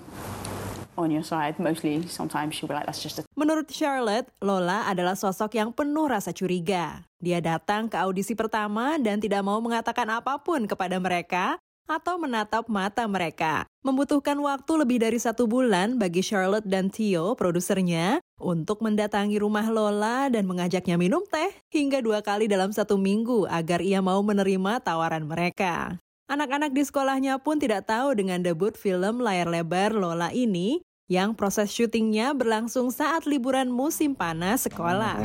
on 0.99 1.09
your 1.09 1.23
side. 1.23 1.57
Mostly, 1.63 2.05
sometimes 2.11 2.59
she'll 2.59 2.69
be 2.69 2.75
like, 2.75 2.85
that's 2.85 3.01
just 3.01 3.23
a 3.23 3.23
Menurut 3.39 3.71
Charlotte, 3.73 4.29
Lola 4.43 4.85
adalah 4.91 5.17
sosok 5.17 5.55
yang 5.57 5.71
penuh 5.73 6.11
rasa 6.11 6.35
curiga. 6.35 7.07
Dia 7.23 7.39
datang 7.39 7.87
ke 7.87 7.97
audisi 7.97 8.35
pertama 8.35 8.99
dan 8.99 9.23
tidak 9.23 9.41
mau 9.47 9.63
mengatakan 9.63 10.11
apa 10.11 10.37
pun 10.43 10.67
kepada 10.67 10.99
mereka 10.99 11.57
atau 11.87 12.19
menatap 12.19 12.67
mata 12.71 13.05
mereka. 13.07 13.67
Membutuhkan 13.83 14.39
waktu 14.39 14.73
lebih 14.79 15.03
dari 15.03 15.19
satu 15.19 15.51
bulan 15.51 15.99
bagi 15.99 16.23
Charlotte 16.23 16.67
dan 16.67 16.89
Theo, 16.89 17.35
produsernya, 17.35 18.23
untuk 18.39 18.83
mendatangi 18.83 19.39
rumah 19.39 19.67
Lola 19.71 20.31
dan 20.31 20.47
mengajaknya 20.47 20.95
minum 20.99 21.23
teh 21.27 21.51
hingga 21.75 22.03
dua 22.03 22.23
kali 22.23 22.47
dalam 22.47 22.71
satu 22.71 22.99
minggu 22.99 23.51
agar 23.51 23.83
ia 23.83 23.99
mau 23.99 24.23
menerima 24.23 24.83
tawaran 24.83 25.27
mereka. 25.27 25.99
Anak-anak 26.31 26.73
di 26.73 26.83
sekolahnya 26.87 27.43
pun 27.43 27.59
tidak 27.59 27.91
tahu 27.91 28.15
dengan 28.15 28.41
debut 28.41 28.79
film 28.79 29.21
layar 29.21 29.51
lebar 29.51 29.93
Lola 29.93 30.31
ini 30.31 30.81
yang 31.11 31.37
proses 31.37 31.69
syutingnya 31.69 32.33
berlangsung 32.33 32.89
saat 32.89 33.29
liburan 33.29 33.69
musim 33.69 34.17
panas 34.17 34.65
sekolah. 34.65 35.19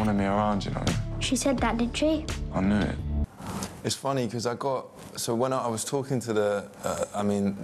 She 1.24 1.40
said 1.40 1.58
that, 1.64 1.80
did 1.80 1.96
she? 1.96 2.28
I 2.52 2.60
knew 2.60 2.82
it. 2.82 2.98
It's 3.88 3.96
funny 3.96 4.28
because 4.28 4.44
I 4.44 4.60
got 4.60 4.92
so 5.18 5.34
when 5.34 5.52
I 5.52 5.68
was 5.68 5.84
talking 5.84 6.22
to 6.24 6.32
the, 6.32 6.50
uh, 6.86 7.06
I 7.12 7.26
mean, 7.26 7.58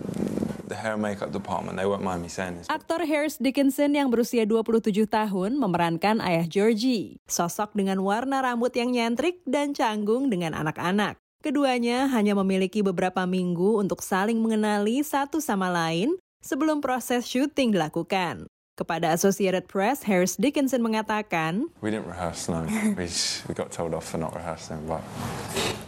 the 0.68 0.76
hair 0.76 0.98
and 0.98 1.02
makeup 1.02 1.30
department, 1.32 1.78
they 1.78 1.86
won't 1.86 2.02
mind 2.02 2.26
me 2.26 2.30
saying 2.30 2.58
this. 2.58 2.68
Aktor 2.68 3.06
Harris 3.06 3.38
Dickinson 3.38 3.94
yang 3.94 4.10
berusia 4.10 4.44
27 4.50 5.06
tahun 5.06 5.62
memerankan 5.62 6.20
ayah 6.26 6.50
Georgie, 6.50 7.22
sosok 7.30 7.78
dengan 7.78 8.02
warna 8.02 8.42
rambut 8.42 8.74
yang 8.74 8.92
nyentrik 8.92 9.40
dan 9.46 9.72
canggung 9.78 10.34
dengan 10.34 10.58
anak-anak. 10.58 11.22
Keduanya 11.44 12.08
hanya 12.10 12.34
memiliki 12.40 12.82
beberapa 12.82 13.28
minggu 13.28 13.78
untuk 13.78 14.00
saling 14.00 14.40
mengenali 14.40 15.04
satu 15.04 15.44
sama 15.44 15.68
lain 15.68 16.16
sebelum 16.40 16.80
proses 16.80 17.28
syuting 17.28 17.76
dilakukan. 17.76 18.48
Kepada 18.74 19.14
Associated 19.14 19.68
Press, 19.68 20.02
Harris 20.02 20.36
Dickinson 20.36 20.82
mengatakan, 20.82 21.70
We 21.80 21.94
didn't 21.94 22.08
rehearse, 22.10 22.50
no. 22.50 22.66
we, 22.98 23.06
we 23.48 23.54
got 23.54 23.70
told 23.70 23.94
off 23.94 24.10
for 24.10 24.18
not 24.18 24.34
rehearsing, 24.34 24.82
but 24.90 25.06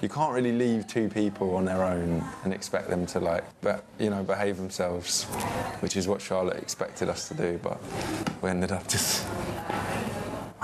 you 0.06 0.10
can't 0.10 0.32
really 0.32 0.54
leave 0.54 0.86
two 0.86 1.10
people 1.10 1.56
on 1.56 1.66
their 1.66 1.82
own 1.82 2.22
and 2.44 2.54
expect 2.54 2.94
them 2.94 3.08
to 3.08 3.20
like, 3.20 3.42
be, 3.62 3.74
you 3.98 4.12
know, 4.12 4.22
behave 4.22 4.58
themselves, 4.58 5.26
which 5.82 5.98
is 5.98 6.08
what 6.08 6.22
Charlotte 6.22 6.62
expected 6.62 7.10
us 7.10 7.28
to 7.28 7.34
do, 7.34 7.60
but 7.64 7.82
we 8.44 8.52
ended 8.52 8.72
up 8.72 8.88
just. 8.88 9.26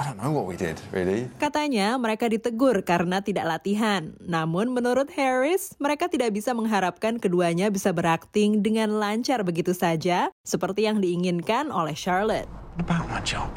I 0.02 0.10
don't 0.10 0.18
know 0.18 0.34
what 0.34 0.50
we 0.50 0.58
did, 0.58 0.82
really. 0.90 1.30
Katanya 1.38 1.94
mereka 2.02 2.26
ditegur 2.26 2.82
karena 2.82 3.22
tidak 3.22 3.46
latihan. 3.46 4.18
Namun 4.18 4.74
menurut 4.74 5.14
Harris, 5.14 5.78
mereka 5.78 6.10
tidak 6.10 6.34
bisa 6.34 6.58
mengharapkan 6.58 7.22
keduanya 7.22 7.70
bisa 7.70 7.94
berakting 7.94 8.66
dengan 8.66 8.98
lancar 8.98 9.46
begitu 9.46 9.78
saja, 9.78 10.34
seperti 10.42 10.90
yang 10.90 11.06
diinginkan 11.06 11.70
oleh 11.70 11.94
Charlotte. 11.94 12.50
About 12.82 13.06
my 13.14 13.22
job. 13.22 13.54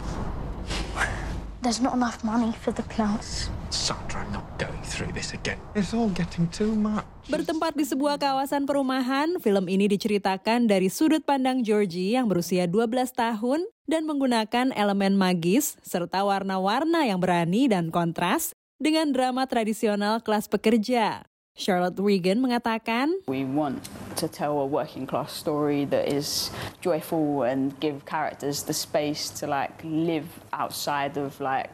There's 1.64 1.80
not 1.80 1.96
enough 1.96 2.20
money 2.20 2.52
for 2.52 2.76
the 2.76 2.85
clowns. 2.92 3.48
Sandra, 3.75 4.23
I'm 4.23 4.31
not 4.31 4.47
going 4.55 4.79
through 4.87 5.11
this 5.11 5.35
again. 5.35 5.59
It's 5.75 5.91
all 5.91 6.07
getting 6.15 6.47
too 6.55 6.79
much. 6.79 7.03
Bertempat 7.27 7.75
di 7.75 7.83
sebuah 7.83 8.23
kawasan 8.23 8.71
perumahan, 8.71 9.43
film 9.43 9.67
ini 9.67 9.91
diceritakan 9.91 10.71
dari 10.71 10.87
sudut 10.87 11.27
pandang 11.27 11.67
Georgie 11.67 12.15
yang 12.15 12.31
berusia 12.31 12.71
12 12.71 13.11
tahun 13.11 13.67
dan 13.91 14.07
menggunakan 14.07 14.71
elemen 14.79 15.19
magis 15.19 15.75
serta 15.83 16.23
warna-warna 16.23 17.03
yang 17.03 17.19
berani 17.19 17.67
dan 17.67 17.91
kontras 17.91 18.55
dengan 18.79 19.11
drama 19.11 19.43
tradisional 19.51 20.23
kelas 20.23 20.47
pekerja. 20.47 21.27
Charlotte 21.55 22.03
Regan 22.03 22.43
mengatakan, 22.43 23.23
We 23.31 23.47
want 23.47 23.87
to 24.19 24.27
tell 24.27 24.59
a 24.59 24.67
working 24.67 25.07
class 25.07 25.31
story 25.31 25.87
that 25.87 26.11
is 26.11 26.51
joyful 26.83 27.47
and 27.47 27.79
give 27.79 28.03
characters 28.11 28.67
the 28.67 28.75
space 28.75 29.31
to 29.38 29.47
like 29.47 29.71
live 29.87 30.27
outside 30.51 31.14
of 31.14 31.38
like 31.38 31.71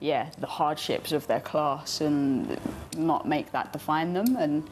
yeah, 0.00 0.32
the 0.40 0.48
hardships 0.48 1.12
of 1.12 1.28
their 1.28 1.44
class 1.44 2.00
and 2.00 2.56
not 2.96 3.28
make 3.28 3.52
that 3.52 3.72
define 3.72 4.16
them 4.16 4.36
and 4.40 4.64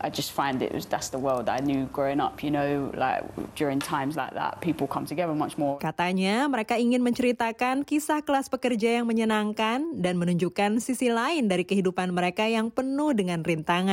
I 0.00 0.08
just 0.08 0.30
find 0.30 0.62
it 0.62 0.70
was 0.70 0.86
that's 0.86 1.10
the 1.10 1.18
world 1.18 1.50
I 1.50 1.58
knew 1.58 1.90
growing 1.90 2.22
up, 2.22 2.46
you 2.46 2.54
know, 2.54 2.94
like 2.94 3.26
during 3.58 3.82
times 3.82 4.14
like 4.14 4.32
that 4.38 4.62
people 4.62 4.86
come 4.86 5.10
together 5.10 5.34
much 5.34 5.58
more. 5.58 5.82
Katanya 5.82 6.46
mereka 6.46 6.78
ingin 6.78 7.02
menceritakan 7.02 7.82
kisah 7.82 8.22
kelas 8.22 8.46
pekerja 8.46 9.02
yang 9.02 9.10
menyenangkan 9.10 9.98
dan 9.98 10.14
menunjukkan 10.22 10.78
sisi 10.78 11.10
lain 11.10 11.50
dari 11.50 11.66
kehidupan 11.66 12.14
mereka 12.14 12.46
yang 12.46 12.70
penuh 12.70 13.10
dengan 13.10 13.42
rintangan. 13.42 13.87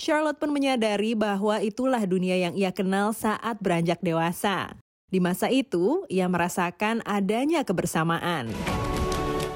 Charlotte 0.00 0.40
pun 0.40 0.52
menyadari 0.52 1.12
bahwa 1.12 1.60
itulah 1.60 2.00
dunia 2.08 2.36
yang 2.36 2.56
ia 2.56 2.72
kenal 2.72 3.12
saat 3.12 3.60
beranjak 3.60 4.00
dewasa. 4.00 4.72
Di 5.12 5.20
masa 5.20 5.50
itu, 5.52 6.08
ia 6.08 6.24
merasakan 6.30 7.04
adanya 7.04 7.60
kebersamaan. 7.66 8.48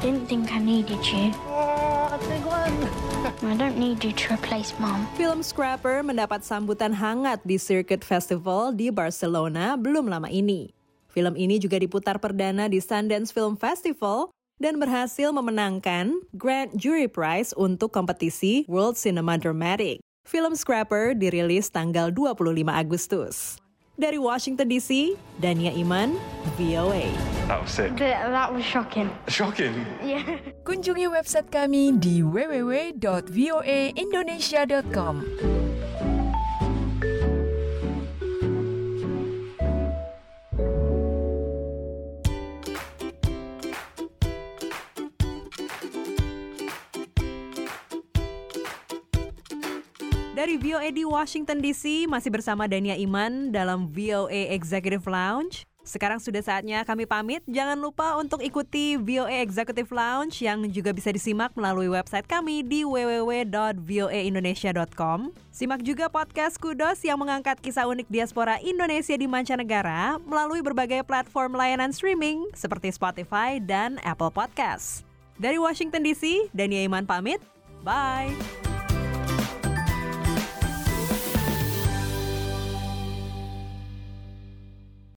Didn't 0.05 0.29
think 0.29 0.53
I 0.53 0.61
needed 0.61 1.01
you. 1.09 1.33
I 3.45 3.57
don't 3.57 3.81
need 3.81 4.05
you 4.05 4.13
to 4.13 4.25
replace 4.37 4.77
mom. 4.77 5.09
Film 5.17 5.41
Scrapper 5.41 6.05
mendapat 6.05 6.45
sambutan 6.45 6.93
hangat 6.93 7.41
di 7.41 7.57
Circuit 7.57 8.05
Festival 8.05 8.77
di 8.77 8.93
Barcelona 8.93 9.81
belum 9.81 10.13
lama 10.13 10.29
ini. 10.29 10.69
Film 11.09 11.39
ini 11.39 11.57
juga 11.57 11.81
diputar 11.81 12.21
perdana 12.21 12.69
di 12.69 12.85
Sundance 12.85 13.33
Film 13.33 13.57
Festival 13.57 14.29
dan 14.65 14.81
berhasil 14.81 15.29
memenangkan 15.29 16.25
Grand 16.33 16.73
Jury 16.73 17.05
Prize 17.05 17.53
untuk 17.53 17.93
kompetisi 17.93 18.65
World 18.65 18.97
Cinema 18.97 19.37
Dramatic. 19.37 20.01
Film 20.25 20.57
Scrapper 20.57 21.13
dirilis 21.13 21.69
tanggal 21.69 22.09
25 22.09 22.65
Agustus. 22.73 23.61
Dari 23.95 24.17
Washington 24.17 24.67
DC, 24.67 25.15
Dania 25.39 25.71
Iman, 25.77 26.17
VOA. 26.57 27.13
That 27.47 27.63
was 27.63 27.71
sick. 27.71 27.95
That, 28.01 28.33
that 28.33 28.51
was 28.51 28.65
shocking. 28.65 29.13
Shocking. 29.29 29.87
Yeah. 30.03 30.41
Kunjungi 30.67 31.07
website 31.13 31.53
kami 31.53 31.93
di 32.01 32.25
www.voaindonesia.com. 32.25 35.15
Dari 50.35 50.59
VOA 50.59 50.91
di 50.91 51.07
Washington 51.07 51.63
DC, 51.63 52.11
masih 52.11 52.35
bersama 52.35 52.67
Dania 52.67 52.99
Iman 52.99 53.55
dalam 53.55 53.87
VOA 53.87 54.51
Executive 54.51 55.07
Lounge. 55.07 55.63
Sekarang 55.87 56.19
sudah 56.19 56.43
saatnya 56.43 56.83
kami 56.83 57.07
pamit. 57.07 57.47
Jangan 57.47 57.79
lupa 57.79 58.19
untuk 58.19 58.43
ikuti 58.43 58.99
VOA 58.99 59.47
Executive 59.47 59.87
Lounge 59.95 60.43
yang 60.43 60.67
juga 60.75 60.91
bisa 60.91 61.15
disimak 61.15 61.55
melalui 61.55 61.87
website 61.87 62.27
kami 62.27 62.67
di 62.67 62.83
www.voaindonesia.com. 62.83 65.31
Simak 65.55 65.87
juga 65.87 66.11
podcast 66.11 66.59
Kudos 66.59 66.99
yang 67.07 67.23
mengangkat 67.23 67.63
kisah 67.63 67.87
unik 67.87 68.11
diaspora 68.11 68.59
Indonesia 68.59 69.15
di 69.15 69.31
mancanegara 69.31 70.19
melalui 70.27 70.67
berbagai 70.67 71.07
platform 71.07 71.55
layanan 71.55 71.95
streaming 71.95 72.51
seperti 72.59 72.91
Spotify 72.91 73.63
dan 73.63 74.03
Apple 74.03 74.35
Podcast. 74.35 75.07
Dari 75.39 75.63
Washington 75.63 76.03
DC, 76.03 76.51
Dania 76.51 76.83
Iman 76.83 77.07
pamit. 77.07 77.39
Bye. 77.87 78.74